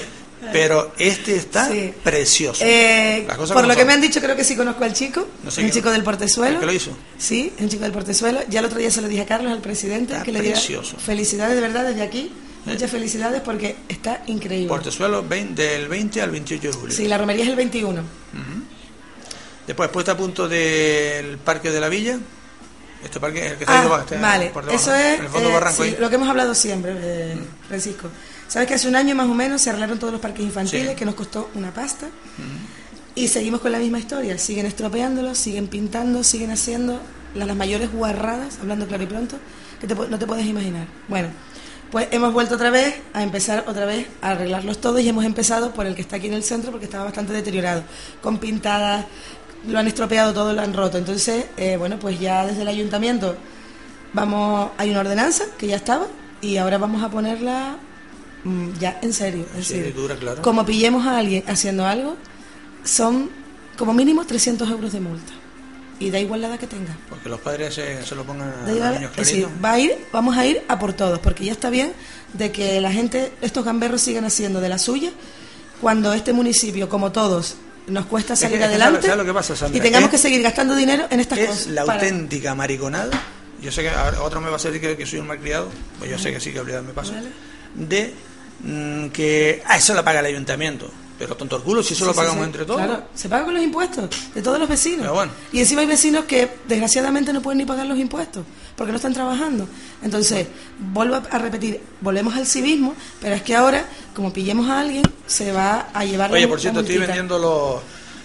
[0.54, 1.94] Pero este está Sí.
[2.04, 2.64] precioso.
[2.66, 5.28] Eh, por lo que me han dicho, creo que sí conozco al chico.
[5.44, 6.54] No sé un quién- chico del Portezuelo.
[6.56, 6.92] ¿El que lo hizo?
[7.18, 8.40] Sí, un chico del Portezuelo.
[8.50, 10.58] Ya el otro día se lo dije a Carlos, al presidente, Está que le diera
[10.58, 10.98] precioso.
[10.98, 12.32] felicidades de verdad desde aquí.
[12.66, 14.68] Muchas felicidades porque está increíble.
[14.68, 16.96] Portezuelo 20 del 20 al 28 de julio.
[16.96, 18.02] Sí, la romería es el 21.
[19.68, 22.18] Después, puesta a punto del Parque de la Villa.
[23.04, 25.30] Este parque es el que está Ah, ahí debajo, vale, por debajo, eso es el
[25.30, 25.98] fondo eh, barranco sí, ahí.
[26.02, 27.38] lo que hemos hablado siempre, eh,
[27.70, 28.10] Francisco.
[28.50, 30.96] Sabes que hace un año más o menos se arreglaron todos los parques infantiles, Sí.
[30.96, 32.08] que nos costó una pasta.
[33.16, 34.38] Y seguimos con la misma historia.
[34.38, 37.00] Siguen estropeándolos, siguen pintando, siguen haciendo
[37.36, 39.38] las, las mayores guarradas, hablando claro y pronto,
[39.80, 40.88] que te no te puedes imaginar.
[41.08, 41.30] Bueno,
[41.92, 45.74] pues hemos vuelto otra vez a empezar otra vez a arreglarlos todos y hemos empezado
[45.74, 47.84] por el que está aquí en el centro porque estaba bastante deteriorado,
[48.22, 49.06] con pintadas,
[49.68, 50.98] lo han estropeado todo, lo han roto.
[50.98, 53.36] Entonces, eh, bueno, pues ya desde el ayuntamiento
[54.14, 56.06] vamos, hay una ordenanza que ya estaba
[56.42, 57.78] y ahora vamos a ponerla
[58.80, 59.94] ya en serio, en Sí, serio.
[59.94, 60.42] dura, claro.
[60.42, 62.16] Como pillemos a alguien haciendo algo,
[62.84, 63.30] son
[63.78, 65.34] como mínimo 300 euros de multa.
[66.02, 66.96] Y da igual la edad que tenga.
[67.10, 69.52] Porque los padres se, se lo pongan Da los igual- decir, claritos.
[69.64, 71.92] va a ir, vamos a ir a por todos, porque ya está bien
[72.34, 75.12] de que la gente, estos gamberros sigan haciendo de la suya,
[75.82, 77.56] cuando este municipio, como todos,
[77.88, 79.78] nos cuesta Es salir que- es que adelante ¿sabes lo que pasa, Sandra?
[79.78, 81.68] y tengamos Es- que seguir gastando dinero en estas es cosas.
[81.68, 83.10] la para- auténtica mariconada.
[83.62, 85.68] Yo sé que ahora otro me va a decir que, que soy un malcriado,
[85.98, 87.12] pues yo sé que sí que me pasa.
[87.14, 87.28] Vale.
[87.76, 88.29] De mm,
[89.14, 90.90] que ah, eso lo paga el ayuntamiento.
[91.18, 92.46] Pero tonto el culo, si eso lo Sí, pagamos sí.
[92.46, 92.80] entre todos.
[92.82, 95.02] Claro, se paga con los impuestos de todos los vecinos.
[95.02, 95.32] Pero bueno.
[95.52, 98.46] Y encima hay vecinos que desgraciadamente no pueden ni pagar los impuestos
[98.78, 99.68] porque no están trabajando.
[100.02, 100.48] Entonces,
[100.80, 103.84] vuelvo a- repetir, volvemos al civismo, pero es que ahora,
[104.16, 107.82] como pillemos a alguien, se va a llevar Oye, la- por cierto, estoy vendiendo los,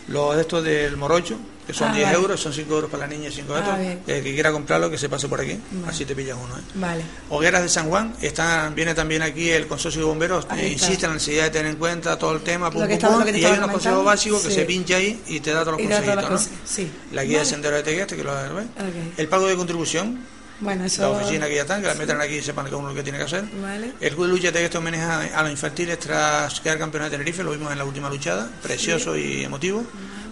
[0.07, 1.37] los de estos del morocho,
[1.67, 2.19] que son Ah, 10 vale.
[2.19, 3.79] euros, son 5 euros para la niña y 5 Ah, euros.
[3.79, 4.03] bien.
[4.07, 5.89] El que quiera comprarlo, que se pase por aquí, Vale.
[5.93, 6.57] así te pillas uno.
[6.59, 6.63] ¿eh?
[6.75, 7.03] Vale.
[7.31, 11.11] Hogueras de San Juan, están, viene también aquí el consorcio de bomberos, eh, insiste en
[11.11, 13.45] la necesidad de tener en cuenta todo el tema, pum, que pum, pum, que y
[13.45, 16.57] hay unos consejos básicos que se pincha ahí y te da todos los consejitos, ¿no?
[16.67, 16.91] sí.
[17.13, 17.51] La guía de Vale.
[17.51, 18.65] sendero de Tegueste, que lo ves.
[18.77, 19.19] Ok.
[19.19, 20.21] El pago de contribución,
[20.61, 21.03] Bueno, eso...
[21.03, 23.03] la oficina que ya están, que la metan aquí y sepan cada uno lo que
[23.03, 23.45] tiene que hacer.
[23.61, 23.93] Vale.
[24.01, 27.43] El Club de Lucha de Tegueste homenaja a los infantiles tras quedar campeón de Tenerife,
[27.43, 29.85] lo vimos en la última luchada, precioso y emotivo.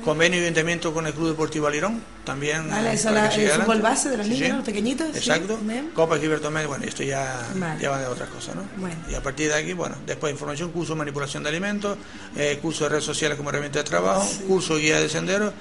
[0.04, 2.68] Convenio y ayuntamiento con el Club Deportivo Alirón, también.
[2.68, 3.82] Vale, eh, eso la- el fútbol adelante.
[3.82, 4.52] base de los niños, sí.
[4.52, 5.58] los pequeñitos, Exacto.
[5.94, 7.80] Copa Gilberto Med, bueno, esto ya, Vale.
[7.80, 8.62] ya va de otras cosas, ¿no?
[8.78, 8.96] Bueno.
[9.08, 11.96] Y a partir de aquí, bueno, después información, curso de manipulación de alimentos,
[12.36, 15.52] eh, curso de redes sociales como herramienta de trabajo, curso de guía de senderos,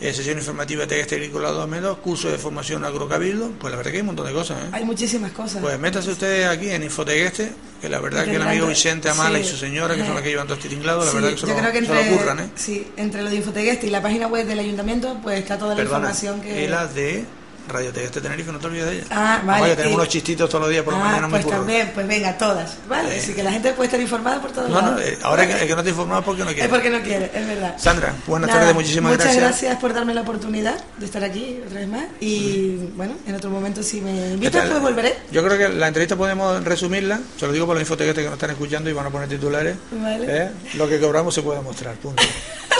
[0.00, 3.96] eh, sesión informativa de Tegueste Agrícola 2 curso de formación agrocabildo, pues la verdad que
[3.98, 4.68] hay un montón de cosas, ¿eh?
[4.72, 5.62] Hay muchísimas cosas.
[5.62, 9.44] Pues métase usted aquí en Infotegueste, que la verdad que el amigo Vicente Amala y
[9.44, 11.46] su señora, que son los que llevan todo este tinglado, la Sí, verdad que se
[11.46, 12.50] yo lo, creo que se lo ocurran, ¿eh?
[12.54, 15.76] sí, entre lo de Infotegueste y la página web del ayuntamiento, pues está toda la
[15.76, 16.68] Perdona, información que...
[16.68, 17.24] la de
[17.68, 19.04] Radio Tegueste Tenerife, no te olvides de ella.
[19.10, 21.90] Ah, vale, tenemos unos chistitos todos los días por la ah, mañana muy pues también,
[21.94, 22.76] pues venga, todas.
[22.88, 23.20] Vale, Eh.
[23.20, 25.02] así que la gente puede estar informada por todos No, no, lados.
[25.04, 25.54] eh, ahora Vale.
[25.56, 26.62] que, el que no te informado porque no quiere.
[26.64, 27.74] Es porque no quiere, es verdad.
[27.78, 29.44] Sandra, buenas Nada, tardes, muchísimas muchas gracias.
[29.44, 32.04] gracias por darme la oportunidad de estar aquí otra vez más.
[32.20, 35.16] Y bueno, en otro momento, si me invitas, pues volveré.
[35.30, 38.34] Yo creo que la entrevista podemos resumirla, se lo digo por los infoteguestes que nos
[38.36, 39.76] están escuchando y van a poner titulares.
[39.92, 40.26] Vale.
[40.28, 40.50] ¿eh?
[40.74, 42.22] Lo que cobramos se puede mostrar, punto.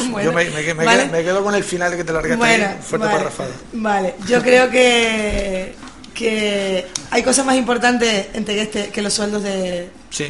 [0.10, 1.02] Bueno, Yo me, me- me vale.
[1.04, 3.50] quedo, me quedo con el final que te largaste Bueno, ahí, fuerte vale, parrafada.
[3.72, 5.74] Vale, yo creo que
[6.14, 9.88] que hay cosas más importantes en Tegueste que los sueldos de,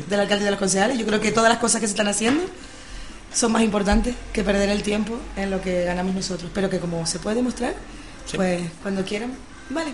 [0.08, 0.96] del alcalde y de los concejales.
[0.96, 2.44] Yo creo que todas las cosas que se están haciendo
[3.34, 6.50] son más importantes que perder el tiempo en lo que ganamos nosotros.
[6.54, 7.74] Pero que como se puede demostrar,
[8.36, 9.32] pues cuando quieran,
[9.70, 9.92] vale.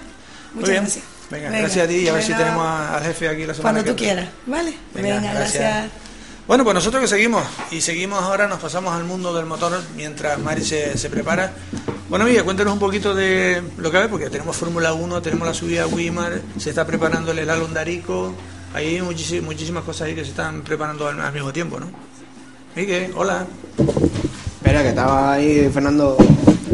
[0.52, 1.04] Muchas gracias.
[1.30, 3.90] Venga, gracias a ti y a ver si tenemos al jefe aquí la semana Cuando
[3.92, 4.74] tú quieras, ¿vale?
[4.94, 5.86] Venga, gracias.
[6.48, 10.38] Bueno, pues nosotros que seguimos y seguimos ahora, nos pasamos al mundo del motor mientras
[10.38, 11.52] Mari se, se prepara.
[12.08, 15.52] Bueno, Miguel, cuéntanos un poquito de lo que hay, porque tenemos Fórmula 1, tenemos la
[15.52, 18.34] subida a Wimar, se está preparando el Slalom Darico,
[18.72, 21.90] hay muchísimas cosas ahí que se están preparando al, mismo tiempo, ¿no?
[22.74, 23.46] Miguel, hola.
[24.56, 26.16] Espera, que estaba ahí Fernando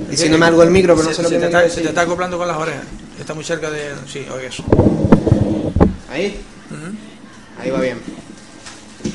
[0.09, 2.39] diciéndome algo el micro, pero no sé lo que te está, Se te está acoplando
[2.39, 2.85] con las orejas.
[3.19, 3.91] Está muy cerca de...
[4.07, 4.63] Sí, oye eso.
[6.09, 6.41] ¿Ahí?
[7.61, 8.24] Ahí va bien.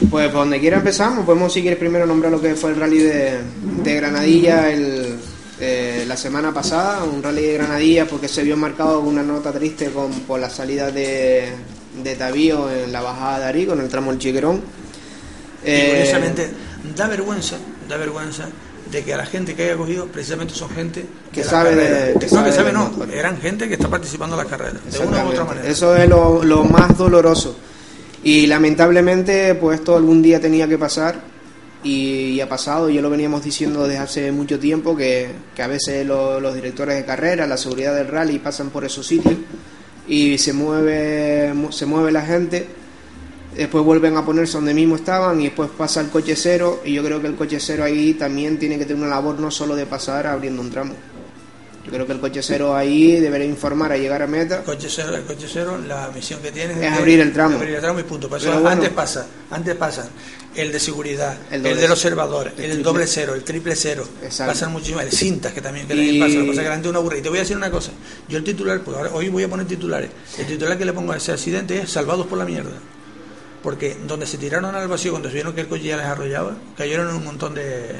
[0.10, 3.00] Pues por donde quiera empezamos, podemos si quieres primero nombrar lo que fue el rally
[3.00, 3.40] de,
[3.84, 5.18] Granadilla el,
[5.60, 9.52] eh, la semana pasada, un rally de Granadilla porque se vio marcado con una nota
[9.52, 11.50] triste con, por la salida de,
[12.04, 14.62] de Tavío en la bajada de Arico, en el tramo del Chiquerón.
[15.66, 16.50] Eh, curiosamente,
[16.96, 18.48] da vergüenza, da vergüenza
[18.92, 22.28] de que a la gente que haya cogido precisamente son gente que sabe de, que
[22.34, 25.30] no, que sabe no, eran gente que está participando en la carrera, de una u
[25.30, 25.68] otra manera.
[25.68, 27.56] Eso es lo, lo más doloroso
[28.24, 31.22] y lamentablemente, pues esto algún día tenía que pasar
[31.84, 32.90] y, ha pasado.
[32.90, 37.48] Ya lo veníamos diciendo desde hace mucho tiempo que, a veces los directores de carrera,
[37.48, 39.36] la seguridad del rally pasan por esos sitios
[40.08, 42.68] y se mueve, se mueve la gente.
[43.56, 46.82] Después vuelven a ponerse donde mismo estaban y después pasa el coche cero.
[46.84, 49.50] Y yo creo que el coche cero ahí también tiene que tener una labor no
[49.50, 50.94] solo de pasar abriendo un tramo.
[51.90, 54.64] Yo creo que el coche cero ahí debería informar a llegar a meta.
[54.64, 57.56] Coche cero, el coche cero, la misión que tiene es, abrir el tramo.
[57.56, 58.30] Abrir el tramo y punto.
[58.68, 60.08] antes pasa, antes pasan
[60.56, 64.08] el de seguridad, el, del observador, el, doble cero, el triple cero.
[64.22, 67.18] Pasan muchísimas, el cintas que también, que también pasa, pasa que la una aburre.
[67.18, 67.92] Y te voy a decir una cosa,
[68.28, 71.14] yo el titular, pues ahora, hoy voy a poner titulares, el titular que le pongo
[71.14, 72.78] a ese accidente es salvados por la mierda.
[73.64, 76.56] Porque donde se tiraron al vacío cuando se vieron que el coche ya les arrollaba,
[76.78, 77.96] cayeron en un montón de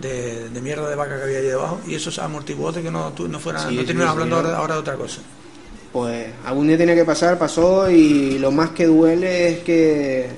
[0.00, 3.74] de, mierda de vaca que había ahí debajo y esos amortiguos que no, no fueran,
[3.74, 5.20] no terminan hablando ahora, de otra cosa.
[5.92, 10.28] Pues algún día tiene que pasar, pasó y lo más que duele es que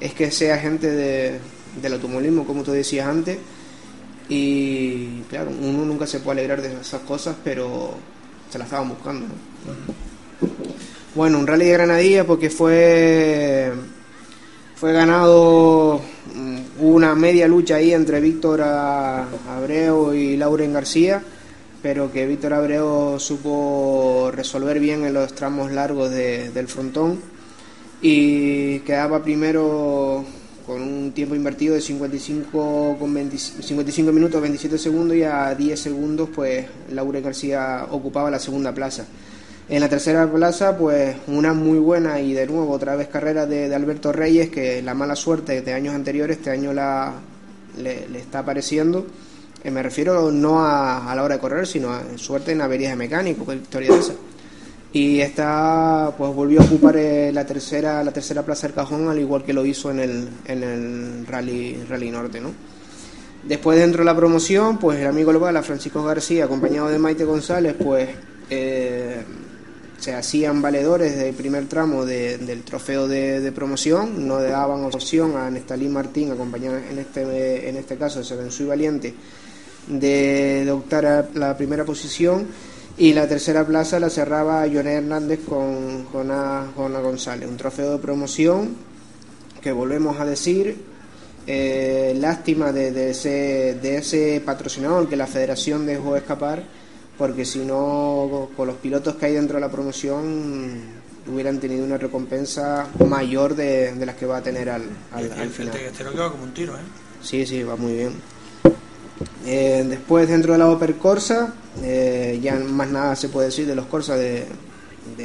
[0.00, 1.40] es que sea gente de,
[1.80, 3.38] del automovilismo, como tú decías antes,
[4.28, 7.94] y claro, uno nunca se puede alegrar de esas cosas, pero
[8.50, 9.26] se la estaban buscando.
[11.14, 13.72] Bueno, un rally de Granadilla porque fue
[14.76, 16.00] fue ganado
[16.80, 21.20] Hubo una media lucha ahí entre Víctor Abreu y Lauren García,
[21.82, 27.18] pero que Víctor Abreu supo resolver bien en los tramos largos del frontón
[28.00, 30.24] y quedaba primero
[30.64, 36.28] con un tiempo invertido de 55, con 55 minutos 27 segundos y a 10 segundos
[36.32, 39.04] pues Lauren García ocupaba la segunda plaza.
[39.70, 43.74] En la tercera plaza, pues una muy buena y de nuevo otra vez carrera de,
[43.74, 47.12] Alberto Reyes, que la mala suerte de años anteriores este año la,
[47.76, 49.06] le, está apareciendo.
[49.62, 52.96] Eh, me refiero no a, la hora de correr, sino a suerte en averías de
[52.96, 54.14] mecánico, que historia de esa.
[54.90, 59.18] Y esta pues volvió a ocupar eh, la tercera la tercera plaza del cajón, al
[59.18, 62.52] igual que lo hizo en el, en el Rally, Rally Norte, ¿no?
[63.44, 67.76] Después dentro de la promoción, pues el amigo local, Francisco García, acompañado de Maite González,
[67.78, 68.08] pues
[68.48, 69.22] eh,
[69.98, 75.88] se hacían valedores del primer tramo del trofeo de, promoción, no daban opción a Nestalí
[75.88, 79.14] Martín, acompañada en este, en este caso de y Valiente,
[79.88, 82.46] de, optar la primera posición
[82.96, 88.76] y la tercera plaza la cerraba Joné Hernández con Jona, González, un trofeo de promoción
[89.60, 90.76] que volvemos a decir,
[91.46, 96.62] eh, lástima de, de, ese, de ese patrocinador que la federación dejó escapar
[97.18, 100.80] porque si no, con los pilotos que hay dentro de la promoción
[101.30, 105.76] hubieran tenido una recompensa mayor de, las que va a tener al, al, final.
[105.76, 106.82] Este que va como un tiro, ¿eh?
[107.20, 108.12] Sí, sí, va muy bien.
[109.44, 113.74] Eh, después, dentro de la Oper Corsa, eh, ya más nada se puede decir de
[113.74, 114.46] los Corsa de,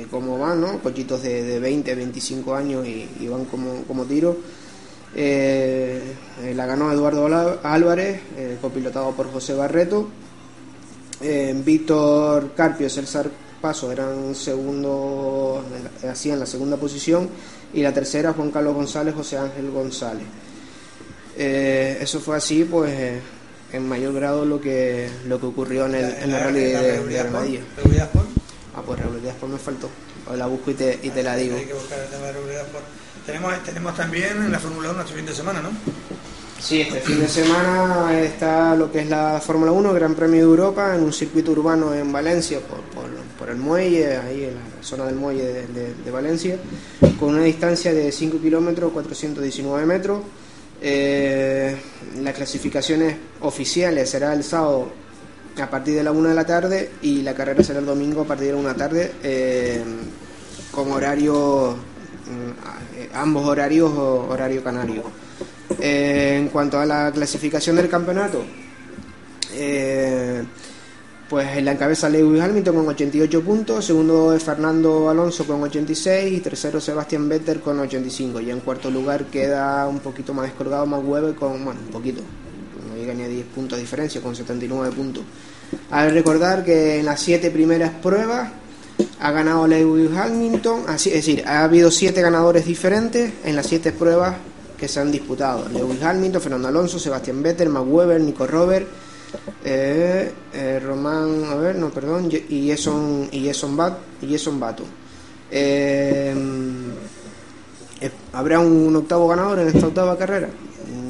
[0.09, 0.79] cómo van, ¿no?
[0.79, 4.35] Cochitos de, 20, 25 años y, van como, como tiro.
[5.15, 6.01] Eh,
[6.55, 8.21] la ganó Eduardo Álvarez,
[8.61, 10.09] copilotado por José Barreto
[11.23, 13.29] eh, Víctor Carpio y César
[13.61, 15.63] Paso eran segundo,
[16.09, 17.29] hacían la segunda posición
[17.73, 20.25] y la tercera Juan Carlos González, José Ángel González.
[21.37, 23.21] Eh, eso fue así, pues eh,
[23.71, 27.19] en mayor grado lo que lo que ocurrió en el, en el rally de, de
[27.19, 27.61] Armadillo.
[28.75, 29.89] Ah, pues regularidad por me faltó.
[30.35, 31.55] la busco y te, y te la digo.
[31.55, 32.33] Hay que buscar el tema de
[33.25, 35.69] Tenemos, tenemos también en la Fórmula 1 este fin de semana, ¿no?
[36.63, 40.45] Sí, este fin de semana está lo que es la Fórmula 1, Gran Premio de
[40.45, 42.79] Europa, en un circuito urbano en Valencia, por,
[43.37, 46.57] por, el muelle, ahí en la zona del muelle de, Valencia,
[47.19, 50.21] con una distancia de 5 kilómetros, 419 metros.
[50.81, 51.75] Eh,
[52.21, 54.87] las clasificaciones oficiales será el sábado
[55.61, 58.25] a partir de la 1 de la tarde y la carrera será el domingo a
[58.25, 59.83] partir de la 1 de la tarde eh,
[60.71, 65.22] con horario, mm, ambos horarios, horario canario.
[65.79, 68.43] Eh, en cuanto a la clasificación del campeonato,
[71.29, 76.31] pues en la encabeza Lewis Hamilton con 88 puntos, segundo es Fernando Alonso con 86
[76.31, 78.39] y tercero Sebastián Vettel con 85.
[78.41, 82.21] Y en cuarto lugar queda un poquito más descolgado más Webber con, bueno, un poquito,
[82.87, 85.23] no llega ni a 10 puntos de diferencia, con 79 puntos.
[85.89, 88.51] A recordar que en las siete primeras pruebas
[89.19, 93.91] ha ganado Lewis Hamilton, así, es decir, ha habido siete ganadores diferentes en las siete
[93.91, 94.35] pruebas
[94.77, 95.67] que se han disputado.
[95.69, 98.87] Lewis Hamilton, Fernando Alonso, Sebastián Vettel, Max Webber, Nico Robert,
[99.63, 104.83] eh, eh, Román, a ver, no, perdón, y Eson, y Eson, Bat, y Bato.
[105.51, 106.33] Eh,
[108.01, 110.49] eh, ¿Habrá un octavo ganador en esta octava carrera?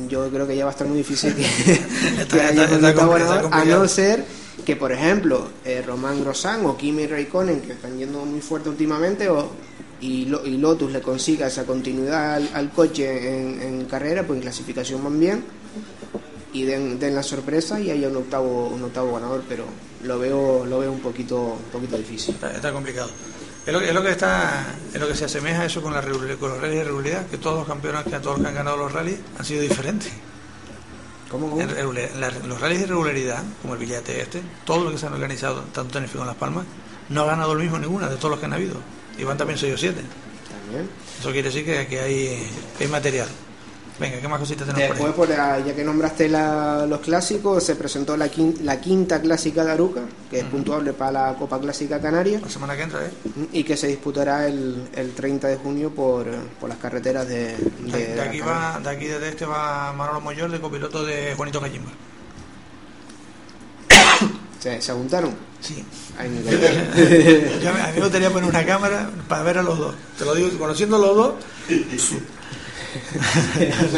[0.09, 3.65] Yo creo que ya va a estar muy difícil que, haya un octavo ganador, a
[3.65, 4.23] no ser
[4.63, 5.49] que, por ejemplo,
[5.85, 9.51] Román Grosán o Kimi Raikkonen, que están yendo muy fuerte últimamente, o,
[10.03, 15.19] y, Lotus le consiga esa continuidad al, coche en, en, carrera, pues en clasificación van
[15.19, 15.43] bien
[16.51, 19.65] y den, la sorpresa y haya un octavo un octavo ganador pero
[20.03, 22.35] lo veo lo veo un poquito un poquito difícil.
[22.35, 23.09] Está, complicado.
[23.65, 26.01] Es lo, que, es lo que está es lo que se asemeja eso con, la,
[26.01, 28.77] con los rallies de regularidad que todos los campeones que todos los que han ganado
[28.77, 30.11] los rallies han sido diferentes
[31.33, 31.57] ¿Cómo?
[31.57, 35.97] los rallies de regularidad como el Villate este todos los que se han organizado tanto
[35.97, 36.63] en el como en Las Palmas
[37.09, 38.75] no ha ganado el mismo ninguna de todos los que han habido.
[39.17, 39.99] Y van también 6 o 7
[41.19, 43.27] eso quiere decir que, que hay, que hay material
[43.99, 45.63] Venga, ¿qué más cositas tenemos Después, por ahí?
[45.65, 50.39] ya que nombraste los clásicos, se presentó la quinta, la quinta clásica de Aruca, que
[50.39, 52.39] es puntuable para la Copa Clásica Canaria.
[52.39, 53.11] La semana que entra, ¿eh?
[53.51, 56.25] Y que se disputará el, el 30 de junio por,
[56.59, 57.55] por las carreteras de.
[57.81, 61.91] De, aquí, va, de aquí desde este va Manolo Moyor, de copiloto de Juanito Gallimba.
[64.59, 65.35] ¿Se, ¿Se apuntaron?
[65.59, 65.83] Sí.
[66.17, 66.39] a mí
[67.95, 69.95] me gustaría poner una cámara para ver a los dos.
[70.17, 71.33] Te lo digo, conociendo a los dos.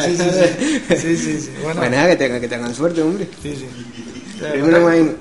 [0.06, 3.28] Sí, sí, sí, Bueno, pues nada, que tengan, que tengan suerte, hombre.
[3.42, 3.66] Sí, sí.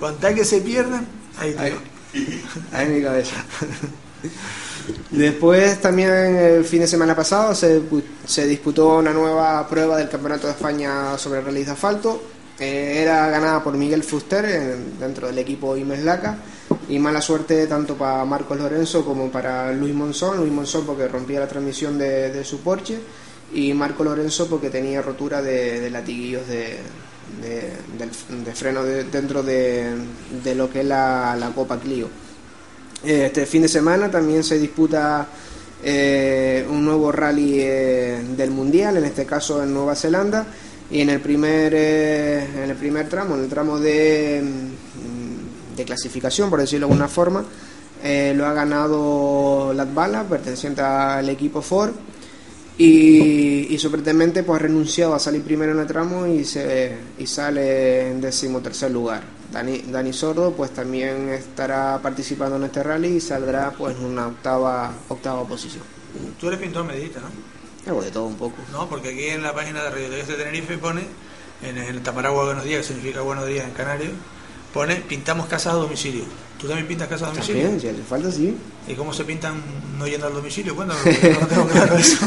[0.01, 1.07] Con, tal, que se pierdan,
[1.39, 1.75] ahí Ahí,
[2.73, 3.37] ahí mi cabeza.
[5.11, 7.83] Después también el fin de semana pasado se,
[8.27, 12.23] se, disputó una nueva prueba del Campeonato de España sobre rally de asfalto.
[12.59, 16.39] Eh, era ganada por Miguel Fuster dentro del equipo Imeslaca
[16.89, 20.39] y mala suerte tanto para Marcos Lorenzo como para Luis Monzón.
[20.39, 22.99] Luis Monzón porque rompía la transmisión de, de su Porsche
[23.55, 26.79] y Marco Lorenzo porque tenía rotura de, latiguillos de,
[28.55, 29.95] freno dentro de,
[30.57, 32.09] lo que es la, Copa Clio.
[33.03, 35.27] Este fin de semana también se disputa
[35.83, 40.47] eh, un nuevo rally eh, del Mundial, en este caso en Nueva Zelanda,
[40.91, 44.43] y en el primer, eh, en el primer tramo, en el tramo de,
[45.77, 47.45] de clasificación, por decirlo de alguna forma,
[48.35, 51.93] lo ha ganado Latvala, perteneciente al equipo Ford
[52.77, 57.27] y, y sorprendentemente pues ha renunciado a salir primero en el tramo y, se, y
[57.27, 59.23] sale en decimotercer lugar.
[59.53, 64.27] Dani, Dani Sordo pues también estará participando en este rally y saldrá pues en una
[64.27, 65.85] octava, octava posición.
[66.41, 67.29] Tú eres pintor medita, ¿no?
[67.87, 68.57] Algo de todo un poco.
[68.73, 71.03] No, porque aquí en la página de Radio de Tenerife pone,
[71.63, 74.13] en el Tamaragua Buenos Días, que significa Buenos Días en Canarios,
[74.75, 76.25] pone pintamos casas a domicilio.
[76.61, 77.63] ¿Tú también pintas casas a domicilio?
[77.63, 78.57] También, si hace falta, sí.
[78.89, 79.63] ¿Y cómo se pintan
[79.97, 80.75] no yendo al domicilio?
[80.75, 80.95] Bueno,
[81.41, 82.19] no tengo claro eso.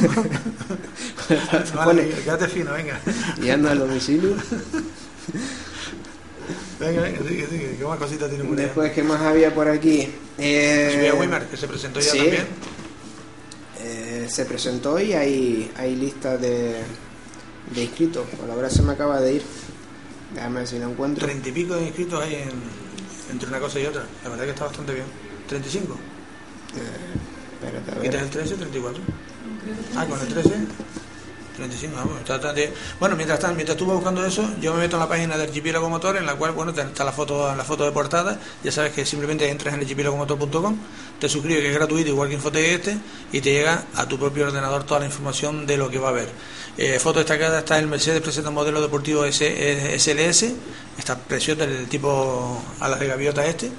[1.76, 3.00] vale, quédate fino, venga.
[3.42, 4.36] Yendo al domicilio.
[6.80, 7.76] venga, venga, sigue, sigue.
[7.78, 10.08] ¿Qué más cositas tiene por Después, ¿qué más había por aquí?
[10.38, 12.48] Eh, Wimmer, que se presentó ya también.
[13.80, 16.78] Eh, se presentó y hay, hay lista de,
[17.76, 18.26] de inscritos.
[18.50, 19.44] Ahora se me acaba de ir.
[20.38, 21.26] Déjame ver si lo encuentro.
[21.26, 22.44] Treinta y pico de inscritos hay
[23.32, 24.06] entre una cosa y otra.
[24.24, 25.08] La verdad que está bastante bien.
[25.50, 25.56] ¿35?
[25.56, 25.88] Eh,
[27.54, 28.16] espérate, a ver.
[28.16, 28.56] el 13?
[28.56, 28.98] ¿34?
[29.96, 30.50] Ah, con el 13.
[31.58, 35.10] 35, vamos, está bastante Bueno, mientras, mientras estuve buscando eso, yo me meto en la
[35.10, 38.40] página del GP Locomotor, en la cual, bueno, está la foto, la foto de portada.
[38.64, 40.78] Ya sabes que simplemente entras en el gplocomotor.com,
[41.20, 42.98] te suscribes, que es gratuito, igual que Infotec este,
[43.32, 46.12] y te llega a tu propio ordenador toda la información de lo que va a
[46.12, 46.30] haber.
[46.78, 50.46] Eh, foto destacada está el Mercedes presenta modelo deportivo SLS,
[50.98, 53.72] está precioso el tipo a la gaviota este.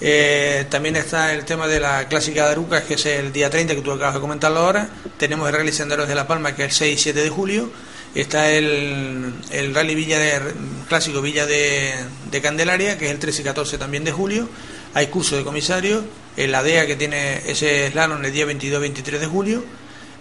[0.00, 3.74] Eh, también está el tema de la clásica de Arucas, que es el día 30,
[3.74, 4.88] que tú acabas de comentarlo ahora.
[5.18, 7.70] Tenemos el Rally Senderos de La Palma, que es el 6 y 7 de julio.
[8.14, 10.40] Está el, el Rally Villa de,
[10.88, 11.92] clásico Villa de,
[12.30, 14.48] de, Candelaria, que es el 13 y 14 también de julio.
[14.94, 16.02] Hay curso de comisario.
[16.36, 19.62] el ADEA que tiene ese slalom el día 22-23 de julio,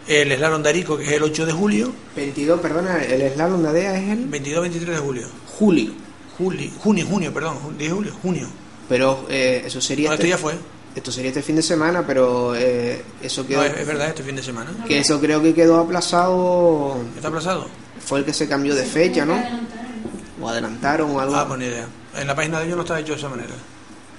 [0.08, 1.92] el slalom de Arico que es el 8 de julio.
[2.16, 5.28] 22, perdona, el slalom de ADEA es el 22-23 de julio.
[5.58, 5.92] julio.
[6.38, 8.48] Juli, junio, junio, perdón, ju- 10 de julio, junio.
[8.90, 10.56] Pero eh, eso sería No, esto este, ya fue.
[10.96, 14.24] esto sería este fin de semana, pero eh, eso quedó No, es, es verdad, este
[14.24, 14.72] fin de semana.
[14.88, 16.98] que eso creo que quedó aplazado.
[17.16, 17.68] ¿Está aplazado?
[18.04, 19.42] Fue el que se cambió de fecha, ¿no?
[20.42, 21.36] O adelantaron o algo.
[21.36, 21.86] Ah, pues ni idea.
[22.18, 23.54] En la página de ellos no está hecho de esa manera.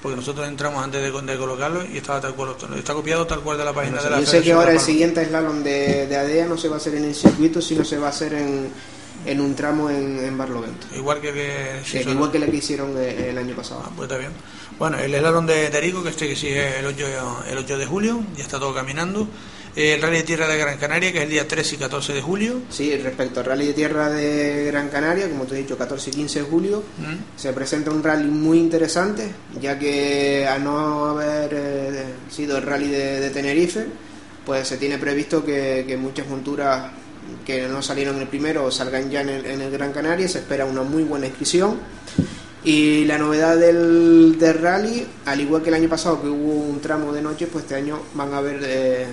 [0.03, 2.55] Porque nosotros entramos antes de, de colocarlo y estaba tal cual.
[2.77, 4.73] Está copiado tal cual de la página No sé, de la yo sé que ahora
[4.73, 7.85] el siguiente slalom de, de ADEA no se va a hacer en el circuito, sino
[7.85, 8.69] se va a hacer en,
[9.27, 10.87] en un tramo en, en Barlovento.
[10.95, 13.83] Igual que, que Que igual que la que hicieron eh, el año pasado.
[13.85, 14.33] Ah, pues está bien.
[14.81, 18.25] Bueno, el slalom de, de Arico, que este es el 8, el 8 de julio,
[18.35, 19.29] ya está todo caminando.
[19.77, 22.23] El Rally de Tierra de Gran Canaria, que es el día 13 y 14 de
[22.23, 22.63] julio.
[22.71, 26.13] Sí, respecto al Rally de Tierra de Gran Canaria, como te he dicho, 14 y
[26.15, 27.39] 15 de julio, ¿Mm?
[27.39, 32.89] se presenta un rally muy interesante, ya que al no haber eh, sido el rally
[32.89, 33.85] de, de Tenerife,
[34.47, 36.91] pues se tiene previsto que, que muchas monturas
[37.45, 40.39] que no salieron en el primero salgan ya en el, en el Gran Canaria, se
[40.39, 41.79] espera una muy buena inscripción.
[42.65, 46.81] Y la novedad del, del rally, al igual que el año pasado que hubo un
[46.81, 49.07] tramo de noche, pues este año van a haber eh,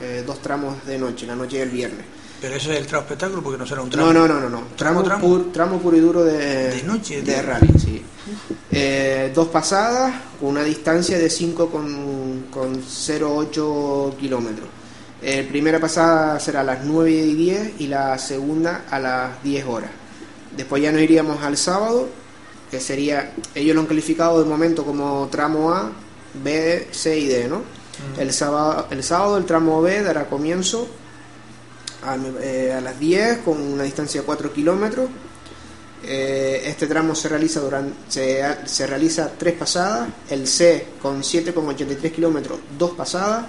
[0.00, 2.04] eh, dos tramos de noche, la noche y el viernes.
[2.40, 4.12] Pero eso es el tramo espectáculo porque no será un tramo.
[4.12, 4.62] No, no, no, no, no.
[4.76, 8.02] ¿Tramo, Tramo, pur- tramo puro y duro de, De noche, de rally, sí.
[8.70, 14.68] Eh, dos pasadas con una distancia de 5 con, con 0,8 kilómetros.
[15.22, 19.64] Eh, primera pasada será a las 9 y 10 y la segunda a las 10
[19.66, 19.90] horas.
[20.56, 22.08] Después ya nos iríamos al sábado,
[22.72, 25.92] que sería, ellos lo han calificado de momento como tramo A,
[26.42, 27.62] B, C y D, ¿no?
[28.18, 30.88] El, sábado, el sábado el tramo B dará comienzo
[32.04, 35.08] a, eh, a las 10 con una distancia de 4 kilómetros.
[36.04, 42.10] Eh, este tramo se realiza durante se, se realiza tres pasadas, el C con 7,83
[42.10, 43.44] kilómetros, dos pasadas,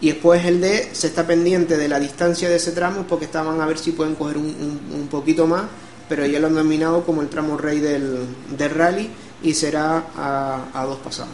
[0.00, 3.60] y después el D se está pendiente de la distancia de ese tramo porque estaban
[3.60, 5.64] a ver si pueden coger un, un- un poquito más,
[6.08, 8.26] pero ya lo han nominado como el tramo rey del,
[8.56, 9.10] del rally
[9.42, 11.32] y será a, a dos pasadas.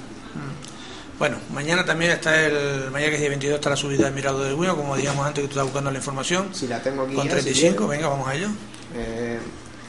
[1.19, 2.91] Bueno, mañana también está el.
[2.91, 5.43] Mañana que es día 22 está la subida del Mirador del Buino, como dijimos antes
[5.43, 6.49] que tú estás buscando la información.
[6.53, 7.89] Si la tengo aquí Con ya, si 35, quiero.
[7.89, 8.49] venga, vamos a ello.
[8.97, 9.39] Eh,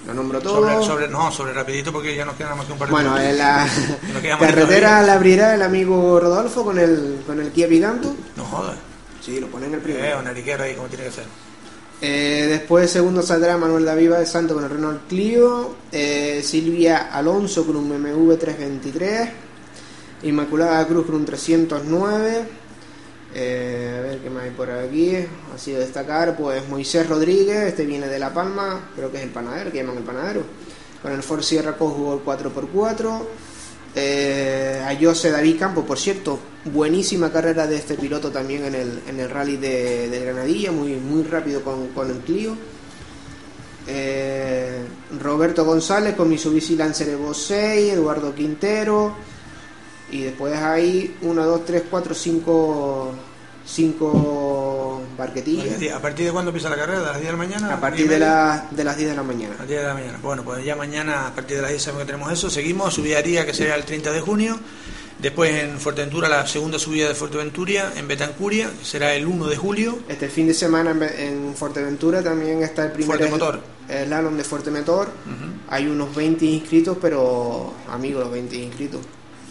[0.05, 0.55] lo nombro todo.
[0.61, 2.91] Sobre, sobre, no, sobre rapidito porque ya nos queda nada más que un par de
[2.93, 3.67] Bueno, en la
[4.39, 8.13] carretera la abrirá el amigo Rodolfo con el, con el Kia Picanto.
[8.35, 8.75] No jodas.
[9.19, 10.19] Sí, lo pone en el Eh, primero.
[10.19, 11.23] una ariquera ahí como tiene que ser.
[12.05, 17.65] Eh, después segundo saldrá Manuel Daviva de Santo con el Renault Clio, eh, Silvia Alonso
[17.65, 19.29] con un BMW 323,
[20.23, 22.43] Inmaculada Cruz con un 309,
[23.33, 25.15] eh, a ver qué más hay por aquí,
[25.55, 29.29] así de destacar, pues Moisés Rodríguez, este viene de La Palma, creo que es el
[29.29, 30.41] panadero, que llaman el panadero,
[31.01, 33.21] con el Ford Sierra Cosworth 4x4,
[33.95, 39.01] eh, a Jose David Campo, por cierto, buenísima carrera de este piloto también en el,
[39.07, 42.55] en el rally de, de Granadilla, muy, muy rápido con, con el Clio.
[43.85, 44.79] Eh,
[45.19, 49.13] Roberto González con Mitsubishi Lancer Evo 6, Eduardo Quintero,
[50.11, 53.11] y después hay 1, 2, 3, 4, 5,
[53.65, 54.52] 5
[55.17, 56.99] barquetillas ¿A partir de cuándo empieza la carrera?
[56.99, 57.73] ¿De las 10 de la mañana?
[57.73, 59.55] a partir ¿Diez y de, la, de las 10 de la mañana.
[59.55, 60.19] A las 10 de la mañana.
[60.21, 62.49] Bueno, pues ya mañana a partir de las 10 sabemos que tenemos eso.
[62.49, 64.59] Seguimos, subida haría que será el 30 de junio.
[65.19, 69.55] Después en Fuerteventura, la segunda subida de Fuerteventura, en Betancuria, que será el 1 de
[69.55, 69.99] julio.
[70.09, 73.61] Este fin de semana en, en Fuerteventura también está el primer Fuertemotor.
[73.87, 75.07] el slalom de Fuertemotor.
[75.07, 75.53] Ujú.
[75.69, 79.01] Hay unos 20 inscritos, pero amigos, los 20 inscritos.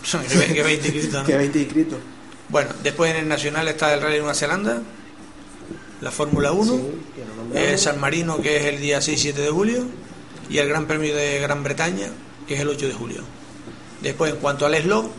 [0.53, 1.25] que 20 inscritos, ¿no?
[1.27, 1.99] Que 20 inscritos.
[2.49, 4.83] Bueno, después en el Nacional está el Rally de Nueva Zelanda,
[6.03, 6.81] la Fórmula 1, Sí,
[7.59, 9.87] el San Marino, que es el día 6 y 7 de julio,
[10.51, 12.09] y el Gran Premio de Gran Bretaña,
[12.47, 13.23] que es el 8 de julio.
[14.03, 15.11] Después, en cuanto al slot,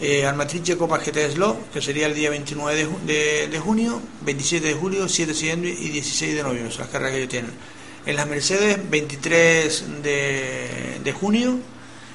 [0.00, 4.00] eh, Armatrice Copa GT Slot, que sería el día 29 de, ju- de- de junio,
[4.22, 7.30] 27 de julio, 7 de septiembre y 16 de noviembre, son las carreras que ellos
[7.30, 7.50] tienen.
[8.06, 11.58] En las Mercedes, 23 de, de junio,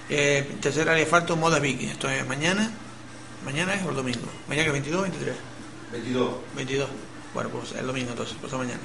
[0.09, 2.71] eh, tercer área de asfalto Moda Vicky, esto es mañana,
[3.43, 5.35] mañana es o el domingo, mañana que es 22 o 23.
[5.91, 6.29] 22.
[6.55, 6.89] 22.
[7.33, 8.79] Bueno, pues el domingo entonces, pues mañana.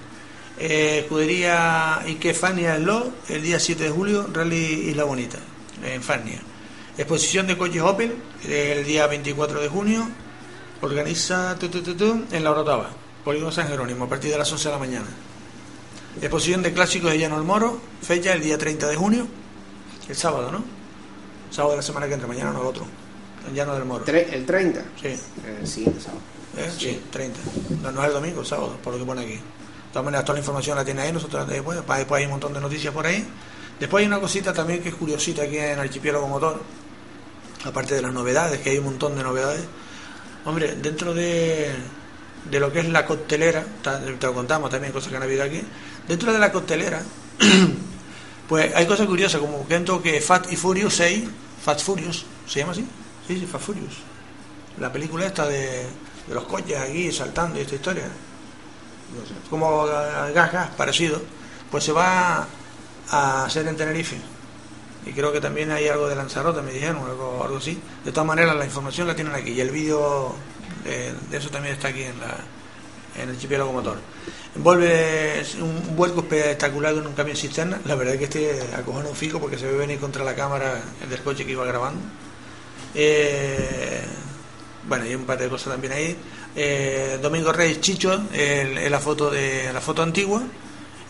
[0.59, 5.38] Eh, escudería Ike Fania Slow, el día 7 de julio, Rally Isla Bonita,
[5.84, 6.40] en Fania.
[6.96, 10.09] Exposición de coches Opel, el día 24 de junio,
[10.80, 12.90] organiza tu, tu, tu, tu, en la Orotava,
[13.24, 15.07] Polígono San Jerónimo, a partir de las 11 de la mañana.
[16.20, 19.28] Exposición de clásicos de Llano del Moro, fecha el día 30 de junio,
[20.09, 20.64] el sábado, ¿no?
[21.51, 22.84] Sábado de la semana que entra, mañana no el otro,
[23.46, 24.05] en Llano del Moro.
[24.07, 24.82] El 30.
[25.01, 25.16] Sí.
[25.61, 26.38] El siguiente sábado.
[26.57, 26.70] ¿Eh?
[26.78, 27.40] Sí, 30.
[27.92, 29.34] No, es el domingo, el sábado, por lo que pone aquí.
[29.34, 32.53] De todas maneras, toda la información la tiene ahí, nosotros después, después hay un montón
[32.53, 33.26] de noticias por ahí.
[33.78, 36.61] Después hay una cosita también que es curiosita aquí en Archipiélago Motor,
[37.64, 39.62] aparte de las novedades, que hay un montón de novedades.
[40.44, 41.72] Hombre, dentro de,
[42.51, 45.62] de lo que es la coctelera, te lo contamos también, cosas que han habido aquí,
[46.07, 47.03] dentro de la coctelera,
[48.49, 51.24] pues hay cosas curiosas, como que dentro que Fat y Furious 6,
[51.64, 52.84] Fat Furious, ¿se llama así?
[53.26, 53.94] Sí, sí, Fat Furious.
[54.80, 55.86] La película esta de,
[56.29, 58.05] de los coches aquí saltando y esta historia.
[59.49, 61.20] Como gas, gas, parecido.
[61.70, 62.47] Pues se va
[63.11, 64.16] a hacer en Tenerife.
[65.07, 67.81] Y creo que también hay algo de Lanzarote, me dijeron, algo, algo así.
[68.05, 69.53] De todas maneras, la información la tienen aquí.
[69.53, 70.35] Y el vídeo
[70.85, 72.37] de, de eso también está aquí en, la,
[73.16, 73.97] en el archipiélago motor.
[74.55, 77.81] Envuelve un, un vuelco espectacular con un camión cisterna.
[77.87, 80.81] La verdad es que este acojona un fico porque se ve venir contra la cámara
[81.09, 82.01] del coche que iba grabando.
[82.95, 84.05] Eh,
[84.87, 86.16] bueno, y un par de cosas también ahí.
[86.57, 90.43] Eh, Domingo Reyes Chicho, en la foto de la foto antigua.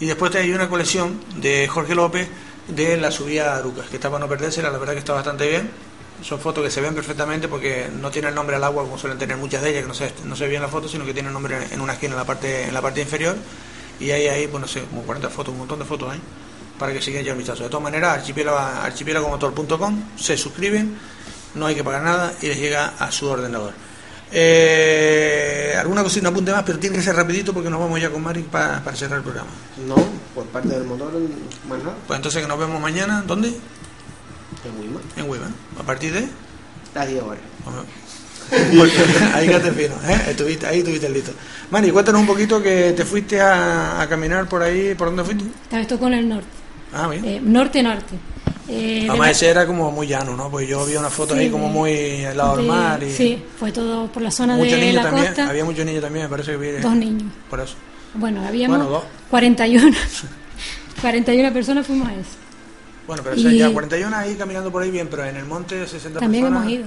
[0.01, 2.29] Y después hay una colección de Jorge López
[2.69, 5.49] de la subida a Arucas, que está para no perderse, la verdad que está bastante
[5.49, 5.71] bien.
[6.23, 9.19] Son fotos que se ven perfectamente porque no tiene el nombre al agua como suelen
[9.19, 11.13] tener muchas de ellas, que no se, no se ve en la foto, sino que
[11.15, 13.37] tiene el nombre en una esquina en la parte, en la parte inferior.
[14.01, 16.21] Y hay ahí, pues no sé, como 40 fotos, un montón de fotos ahí,
[16.79, 17.63] para que sigan ya un vistazo.
[17.65, 20.97] De todas maneras, archipiélago- archipiélagomotor.com, se suscriben,
[21.59, 23.73] no hay que pagar nada y les llega a su ordenador.
[24.31, 28.11] Eh, alguna cosita, un apunte más, pero tiene que ser rapidito porque nos vamos ya
[28.11, 29.51] con Mari para, para cerrar el programa.
[29.87, 29.97] No,
[30.35, 31.13] por parte del motor,
[31.69, 31.97] más nada.
[32.07, 33.49] Pues entonces que nos vemos mañana, ¿dónde?
[34.77, 35.03] Muy mal.
[35.17, 35.55] En Wiman.
[35.79, 36.29] A partir de...
[36.95, 37.41] Las 10 horas.
[37.65, 37.85] Bueno,
[39.35, 40.31] ahí que te fino, ¿eh?
[40.31, 41.33] Estuviste, ahí estuviste listo.
[41.71, 45.45] Mari, cuéntanos un poquito que te fuiste a, a caminar por ahí, ¿por dónde fuiste?
[45.65, 46.49] Esta vez tocó en el norte.
[46.93, 47.25] Ah, bien.
[47.25, 48.15] Eh, Norte-norte.
[48.69, 50.51] Eh, de Además ese era como muy llano, ¿no?
[50.51, 53.11] Pues yo vi una foto Sí, ahí como muy al lado del de- mar y
[53.13, 55.27] Sí, fue todo por la zona de niños la también.
[55.29, 55.49] costa.
[55.49, 56.71] Había muchos niños también, me parece que vi.
[56.83, 57.33] Dos niños.
[57.49, 57.75] Por eso.
[58.15, 59.05] Bueno, habíamos Bueno, dos.
[59.31, 59.97] 41.
[61.01, 62.31] 41 personas fuimos a eso.
[63.07, 65.87] Bueno, pero o sea, ya 41 ahí caminando por ahí bien, pero en el monte
[65.87, 66.63] 60 También personas.
[66.67, 66.87] hemos ido.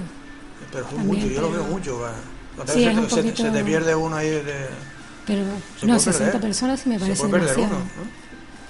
[0.70, 2.00] Pero fue También, mucho, yo lo veo mucho.
[2.66, 4.66] Sí, se, se- poquito- se te pierde uno ahí de...
[5.26, 5.42] Pero
[5.80, 6.40] Se no, puede 60 perder.
[6.40, 7.76] personas sí me Se parece puede perder demasiado.
[7.76, 8.10] uno, ¿no?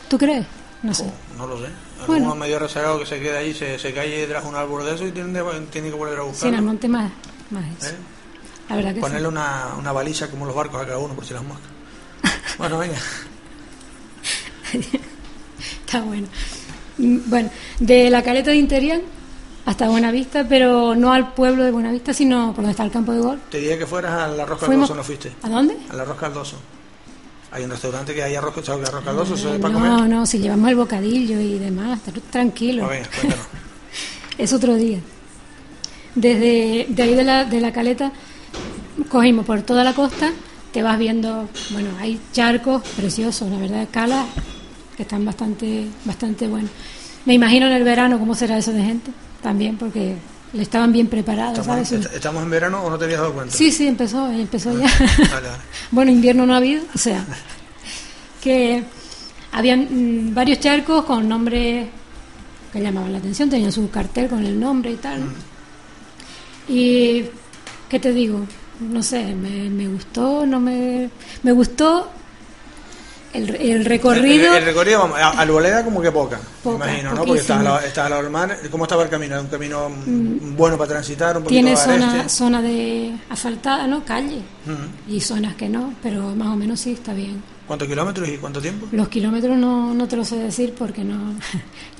[0.09, 0.47] ¿Tú crees?
[0.83, 1.05] No sé.
[1.05, 1.69] Oh, no lo sé.
[2.07, 2.25] Bueno.
[2.27, 5.07] Alguno medio rezagado que se queda ahí, se, se cae tras un árbol de eso
[5.07, 6.57] y tiene, tiene que volver a Sí, en buscarlo.
[6.59, 7.13] el monte más,
[7.51, 7.91] más eso.
[7.91, 7.97] ¿Eh?
[8.69, 9.33] La verdad que Ponerle sí.
[9.33, 11.69] una, una baliza como los barcos a cada uno por si las moscas.
[12.59, 12.97] Bueno, venga.
[15.87, 16.27] Está bueno.
[16.99, 19.01] Mm, Bueno, de la caleta de Interior
[19.65, 23.21] hasta Buenavista, pero no al pueblo de Buenavista, sino por donde está el campo de
[23.21, 23.41] golf.
[23.51, 25.33] Te dije que fueras a la Rosca Fuimos- Caldoso, ¿no fuiste?
[25.43, 25.77] ¿A dónde?
[25.91, 26.57] A la Rosca Caldoso.
[27.53, 30.09] Hay un restaurante que hay arroz, ¿sabes que arroz caldoso se para no, comer?
[30.11, 32.85] no, si llevamos el bocadillo y demás, tr- tranquilo.
[32.85, 33.47] Ah, cuéntanos.
[34.39, 34.99] Es otro día.
[36.15, 38.13] Desde de ahí de la, de la caleta
[39.11, 40.31] cogimos por toda la costa,
[40.73, 44.25] te vas viendo, bueno, hay charcos preciosos, la verdad, calas
[44.97, 46.71] que están bastante, bastante buenos.
[47.27, 49.11] Me imagino en el verano cómo será eso de gente,
[49.43, 50.17] también, porque
[50.55, 52.05] estaban bien preparados, ¿Estamos, ¿sabes?
[52.07, 53.55] est- ¿Estamos en verano o no te habías dado cuenta?
[53.57, 54.87] Sí, sí, empezó, empezó ya.
[54.99, 55.49] Vale, vale.
[55.91, 57.25] bueno, invierno no ha habido, o sea,
[58.43, 58.85] que
[59.53, 59.89] habían
[60.31, 61.89] mm, varios charcos con nombres
[62.73, 65.21] que llamaban la atención, tenían su cartel con el nombre y tal.
[65.21, 65.27] ¿no?
[66.69, 67.25] Y,
[67.89, 68.47] ¿qué te digo?
[68.81, 71.11] No sé, me, me gustó, no me...
[71.43, 72.11] Me gustó
[73.33, 74.53] el, el recorrido...
[74.53, 77.25] El, el recorrido, vamos, a- Alboleda como que poca, Poca, imagino, ¿no?
[77.25, 78.59] Porque estás al, lado- estás al lado del mar.
[78.71, 79.35] ¿Cómo estaba el camino?
[79.35, 81.37] ¿Era un camino mm, bueno para transitar?
[81.39, 84.05] ¿Un tiene zona, zona de asfaltada, ¿no?
[84.05, 84.39] Calle.
[84.67, 85.15] Ujú.
[85.15, 87.43] Y zonas que no, pero más o menos sí está bien.
[87.67, 88.87] ¿Cuántos kilómetros y cuánto tiempo?
[88.93, 91.35] Los kilómetros no, no te lo sé decir porque no.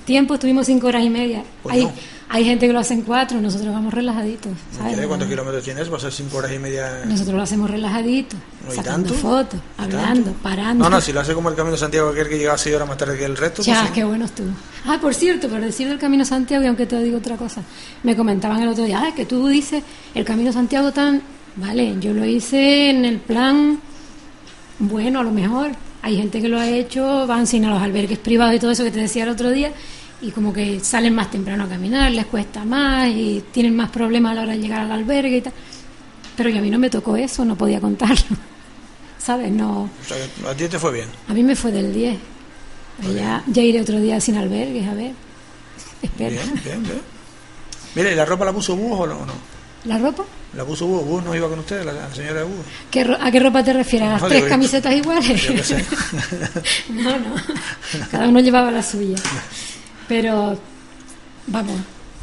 [0.05, 1.43] Tiempo estuvimos cinco horas y media.
[1.61, 1.91] Pues hay, no.
[2.29, 4.51] hay gente que lo hace en cuatro, nosotros vamos relajaditos.
[4.75, 4.93] ¿sabes?
[4.93, 5.91] ¿Quieres ¿Cuántos kilómetros tienes?
[5.91, 7.03] Va a ser cinco horas y media.
[7.05, 9.21] Nosotros lo hacemos relajaditos, ¿No sacando tanto?
[9.21, 10.39] fotos, ¿Hay hablando, tanto?
[10.43, 10.83] parando.
[10.83, 12.87] No, no, si lo hace como el Camino de Santiago, aquel que llegaba seis horas
[12.87, 13.61] más tarde que el resto.
[13.63, 14.49] Ya, pues qué bueno estuvo.
[14.85, 17.61] Ah, por cierto, por decir del Camino Santiago, y aunque te digo otra cosa,
[18.03, 19.83] me comentaban el otro día, ah, que tú dices
[20.13, 21.21] el Camino Santiago tan...
[21.55, 23.79] Vale, yo lo hice en el plan,
[24.79, 25.69] bueno, a lo mejor.
[26.03, 28.83] Hay gente que lo ha hecho, van sin a los albergues privados y todo eso
[28.83, 29.71] que te decía el otro día,
[30.21, 34.33] y como que salen más temprano a caminar, les cuesta más y tienen más problemas
[34.33, 35.53] a la hora de llegar al albergue y tal.
[36.35, 38.35] Pero yo a mí no me tocó eso, no podía contarlo.
[39.17, 39.49] ¿Sabes?
[39.49, 39.83] No.
[39.83, 41.07] O sea, que a ti te fue bien.
[41.29, 42.17] A mí me fue del 10.
[43.15, 45.13] Ya, ya iré otro día sin albergues, a ver.
[46.01, 46.31] Espera.
[46.31, 47.01] Bien, bien, bien.
[47.95, 49.52] Mire, ¿y la ropa la puso Búhos o no?
[49.85, 50.23] ¿La ropa?
[50.55, 51.05] ¿La puso Búhos?
[51.05, 52.43] ¿Búhos no iba con ustedes, la, la señora
[53.03, 54.07] ro- ¿A qué ropa te refieres?
[54.07, 55.41] ¿A las No, tres digo, camisetas iguales?
[55.43, 55.85] Yo qué sé.
[56.89, 57.35] no, no.
[58.11, 59.15] Cada uno llevaba la suya.
[60.07, 60.57] Pero,
[61.47, 61.75] vamos,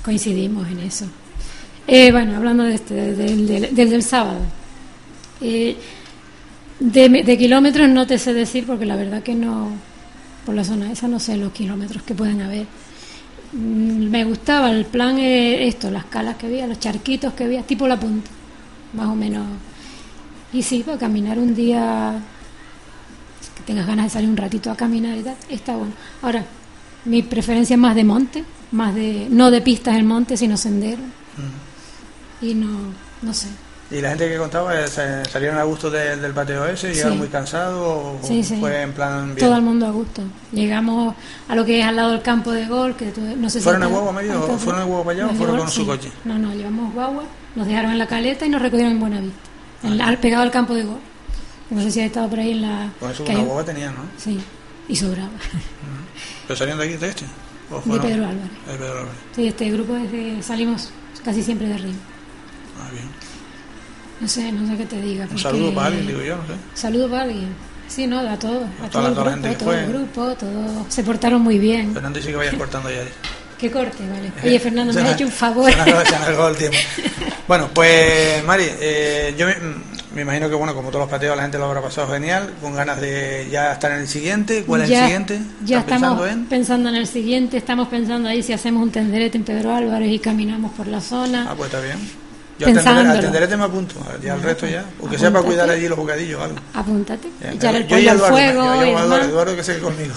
[0.04, 1.06] coincidimos en eso.
[1.86, 4.38] Eh, bueno, hablando de este, del, del, del, del sábado.
[5.40, 5.76] Eh,
[6.78, 9.72] de, de kilómetros no te sé decir porque la verdad que no,
[10.46, 12.66] por la zona esa no sé los kilómetros que pueden haber.
[13.52, 17.62] Mm, Me gustaba el plan, eh, esto, las calas que había, los charquitos que había,
[17.62, 18.30] tipo la punta.
[18.92, 19.46] más o menos.
[20.52, 22.14] Y sí, para caminar un día,
[23.56, 25.92] que tengas ganas de salir un ratito a caminar y tal, está bueno.
[26.22, 26.44] Ahora,
[27.04, 31.02] mi preferencia es más de monte, más de, no de pistas en monte, sino sendero.
[32.42, 32.68] Y no,
[33.22, 33.48] no sé.
[33.90, 36.92] ¿Y la gente que contaba eh, salieron a gusto de- del pateo ese?
[36.94, 37.18] ¿Llegaron Sí.
[37.18, 38.56] muy cansados o Sí, sí.
[38.60, 39.38] fue en plan bien?
[39.38, 40.22] Todo el mundo a gusto.
[40.52, 41.14] Llegamos
[41.48, 43.82] a lo que es al lado del campo de gol, que tú- no sé ¿Fueron
[43.82, 44.42] está- guagua medio?
[44.58, 46.12] ¿Fueron en guagua para allá o fueron gol, con su coche?
[46.24, 47.24] No, no, llevamos guagua,
[47.56, 49.38] nos dejaron en la caleta y nos recogieron en Buenavista,
[49.82, 50.98] en la- al pegado al campo de gol.
[51.70, 52.92] No sé si has estado por ahí en la...
[53.00, 54.02] Con eso una hay- guagua tenían, ¿no?
[54.18, 54.40] Sí,
[54.88, 55.30] y sobraba.
[56.46, 57.24] ¿Pero salieron de aquí, de este?
[57.70, 58.50] ¿O De Pedro Álvarez.
[58.68, 59.12] De Pedro Álvarez.
[59.34, 60.90] Sí, este grupo es de, salimos
[61.24, 61.94] casi siempre de arriba.
[62.82, 63.08] Ah, bien.
[64.20, 65.26] No sé, no sé qué te diga.
[65.30, 66.52] Un saludo para alguien, digo yo, no sé.
[66.74, 67.48] Saludo para alguien.
[67.88, 68.64] Sí, no, a todos.
[68.84, 71.92] A, toda todo la- el grupo, todo el grupo, todos se portaron muy bien.
[71.92, 73.02] Fernando dice que vayas cortando ya.
[73.60, 74.32] Que corte, vale.
[74.48, 75.70] Oye, Fernando, me has hecho un favor.
[75.70, 76.78] Se el tiempo.
[77.46, 79.56] Bueno, pues Mari, eh, yo me,
[80.14, 82.74] me imagino que bueno, como todos los pateos la gente lo habrá pasado genial, con
[82.74, 84.62] ganas de ya estar en el siguiente.
[84.64, 85.40] ¿Cuál es Ya- el siguiente?
[85.64, 86.46] Ya ¿Estás estamos pensando en?
[86.48, 90.20] pensando en el siguiente, estamos pensando ahí si hacemos un tenderete en Pedro Álvarez y
[90.20, 91.48] caminamos por la zona.
[91.50, 91.98] Ah, pues está bien.
[92.60, 93.12] Yo Pensándolo.
[93.12, 94.84] al tenderete me apunto, ya el resto ya.
[95.00, 96.56] Aunque sea para cuidar allí los bocadillos o algo.
[96.74, 99.28] Apúntate, Ya, echar el yo y pollo al Eduardo, fuego yo y llamo a Eduardo.
[99.28, 100.14] Eduardo que sigue conmigo.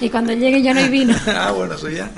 [0.00, 1.14] Y cuando llegue ya no hay vino.
[1.28, 2.10] ah, bueno, eso ya.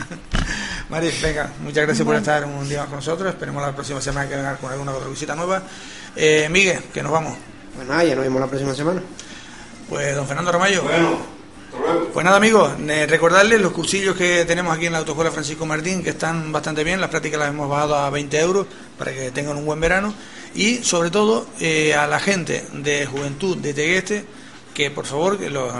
[0.88, 3.28] Mari, venga, muchas gracias por estar un día más con nosotros.
[3.28, 5.62] Esperemos la próxima semana que vengan con alguna otra visita nueva.
[6.16, 7.36] Eh, Miguel, que nos vamos.
[7.76, 9.02] Pues nada, ya nos vemos la próxima semana.
[9.86, 10.82] Pues don Fernando Ramayo.
[12.12, 16.02] Pues nada amigos, eh, recordarles los cursillos que tenemos aquí en la Autoescuela Francisco Martín,
[16.02, 18.66] que están bastante bien, las prácticas las hemos bajado a 20 euros
[18.98, 20.14] para que tengan un buen verano
[20.54, 24.24] y sobre todo eh, a la gente de Juventud de Tegueste,
[24.72, 25.72] que por favor, que los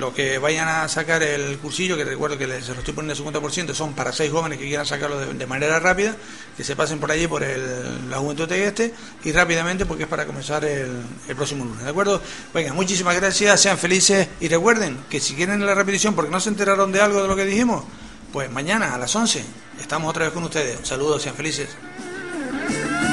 [0.00, 3.14] los que vayan a sacar el cursillo, que recuerdo que les, se lo estoy poniendo
[3.30, 6.16] el 50%, son para seis jóvenes que quieran sacarlo de, de manera rápida,
[6.56, 10.08] que se pasen por allí por el- la Juventud de Tegueste y rápidamente porque es
[10.08, 10.90] para comenzar el,
[11.28, 12.20] el próximo lunes, ¿de acuerdo?
[12.52, 16.48] Venga, muchísimas gracias, sean felices y recuerden que si quieren la repetición porque no se
[16.48, 17.84] enteraron de algo de lo que dijimos,
[18.32, 19.40] pues mañana a las 11
[19.80, 20.80] estamos otra vez con ustedes.
[20.82, 21.68] Saludos, sean felices.
[22.72, 23.11] Thank you.